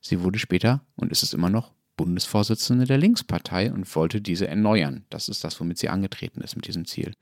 [0.00, 5.04] sie wurde später und ist es immer noch Bundesvorsitzende der Linkspartei und wollte diese erneuern.
[5.10, 7.12] Das ist das, womit sie angetreten ist mit diesem Ziel.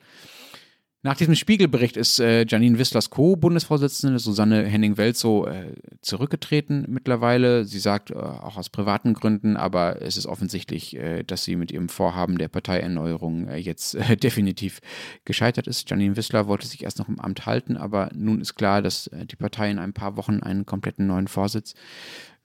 [1.03, 7.65] Nach diesem Spiegelbericht ist äh, Janine Wisslers Co-Bundesvorsitzende Susanne Henning-Welzow äh, zurückgetreten mittlerweile.
[7.65, 11.71] Sie sagt äh, auch aus privaten Gründen, aber es ist offensichtlich, äh, dass sie mit
[11.71, 14.81] ihrem Vorhaben der Parteierneuerung äh, jetzt äh, definitiv
[15.25, 15.89] gescheitert ist.
[15.89, 19.37] Janine Wissler wollte sich erst noch im Amt halten, aber nun ist klar, dass die
[19.37, 21.75] Partei in ein paar Wochen einen kompletten neuen Vorsitz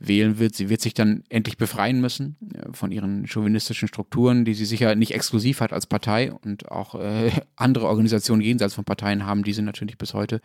[0.08, 0.56] wählen wird.
[0.56, 2.38] Sie wird sich dann endlich befreien müssen
[2.72, 7.32] von ihren chauvinistischen Strukturen, die sie sicher nicht exklusiv hat als Partei und auch äh,
[7.56, 10.42] andere Organisationen jenseits von Parteien haben diese natürlich bis heute.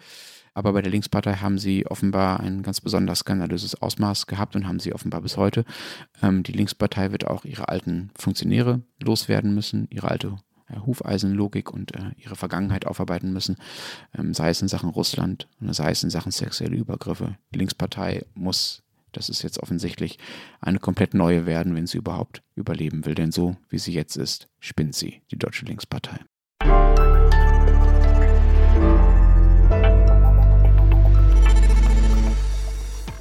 [0.54, 4.80] Aber bei der Linkspartei haben sie offenbar ein ganz besonders skandalöses Ausmaß gehabt und haben
[4.80, 5.64] sie offenbar bis heute.
[6.22, 10.38] Ähm, die Linkspartei wird auch ihre alten Funktionäre loswerden müssen, ihre alte
[10.68, 13.56] äh, Hufeisenlogik und äh, ihre Vergangenheit aufarbeiten müssen,
[14.16, 17.36] ähm, sei es in Sachen Russland, sei es in Sachen sexuelle Übergriffe.
[17.54, 18.82] Die Linkspartei muss
[19.12, 20.18] das ist jetzt offensichtlich
[20.60, 23.14] eine komplett neue werden, wenn sie überhaupt überleben will.
[23.14, 26.20] Denn so wie sie jetzt ist, spinnt sie, die Deutsche Linkspartei.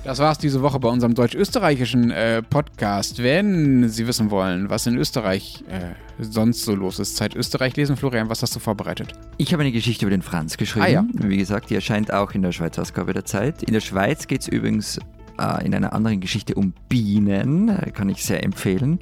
[0.08, 3.22] Das war es diese Woche bei unserem deutsch-österreichischen äh, Podcast.
[3.22, 7.98] Wenn Sie wissen wollen, was in Österreich äh, sonst so los ist, Zeit Österreich lesen.
[7.98, 9.12] Florian, was hast du vorbereitet?
[9.36, 10.86] Ich habe eine Geschichte über den Franz geschrieben.
[10.86, 11.06] Ah, ja.
[11.12, 13.64] Wie gesagt, die erscheint auch in der Schweizer Ausgabe der Zeit.
[13.64, 14.98] In der Schweiz geht es übrigens
[15.40, 19.00] äh, in einer anderen Geschichte um Bienen, äh, kann ich sehr empfehlen.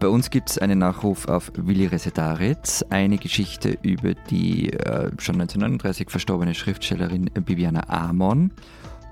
[0.00, 5.34] Bei uns gibt es einen Nachruf auf Willi Resetaritz, eine Geschichte über die äh, schon
[5.34, 8.50] 1939 verstorbene Schriftstellerin Bibiana Amon.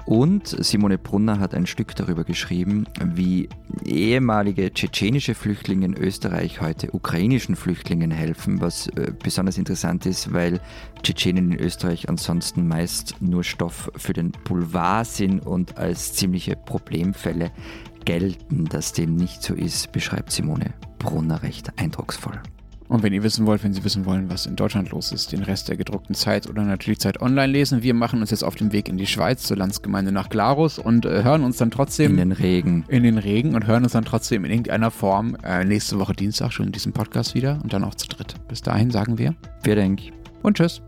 [0.08, 3.50] Und Simone Brunner hat ein Stück darüber geschrieben, wie
[3.84, 10.60] ehemalige tschetschenische Flüchtlinge in Österreich heute ukrainischen Flüchtlingen helfen, was äh, besonders interessant ist, weil
[11.02, 17.50] Tschetschenen in Österreich ansonsten meist nur Stoff für den Boulevard sind und als ziemliche Problemfälle
[18.06, 18.64] gelten.
[18.64, 22.40] Dass dem nicht so ist, beschreibt Simone Brunner recht eindrucksvoll.
[22.88, 25.42] Und wenn ihr wissen wollt, wenn Sie wissen wollen, was in Deutschland los ist, den
[25.42, 27.82] Rest der gedruckten Zeit oder natürlich Zeit online lesen.
[27.82, 31.04] Wir machen uns jetzt auf den Weg in die Schweiz zur Landsgemeinde nach Glarus und
[31.04, 32.84] äh, hören uns dann trotzdem in den Regen.
[32.88, 36.52] In den Regen und hören uns dann trotzdem in irgendeiner Form äh, nächste Woche Dienstag
[36.52, 38.34] schon in diesem Podcast wieder und dann auch zu dritt.
[38.48, 39.34] Bis dahin sagen wir.
[39.62, 40.00] Wir denk.
[40.42, 40.80] Und tschüss.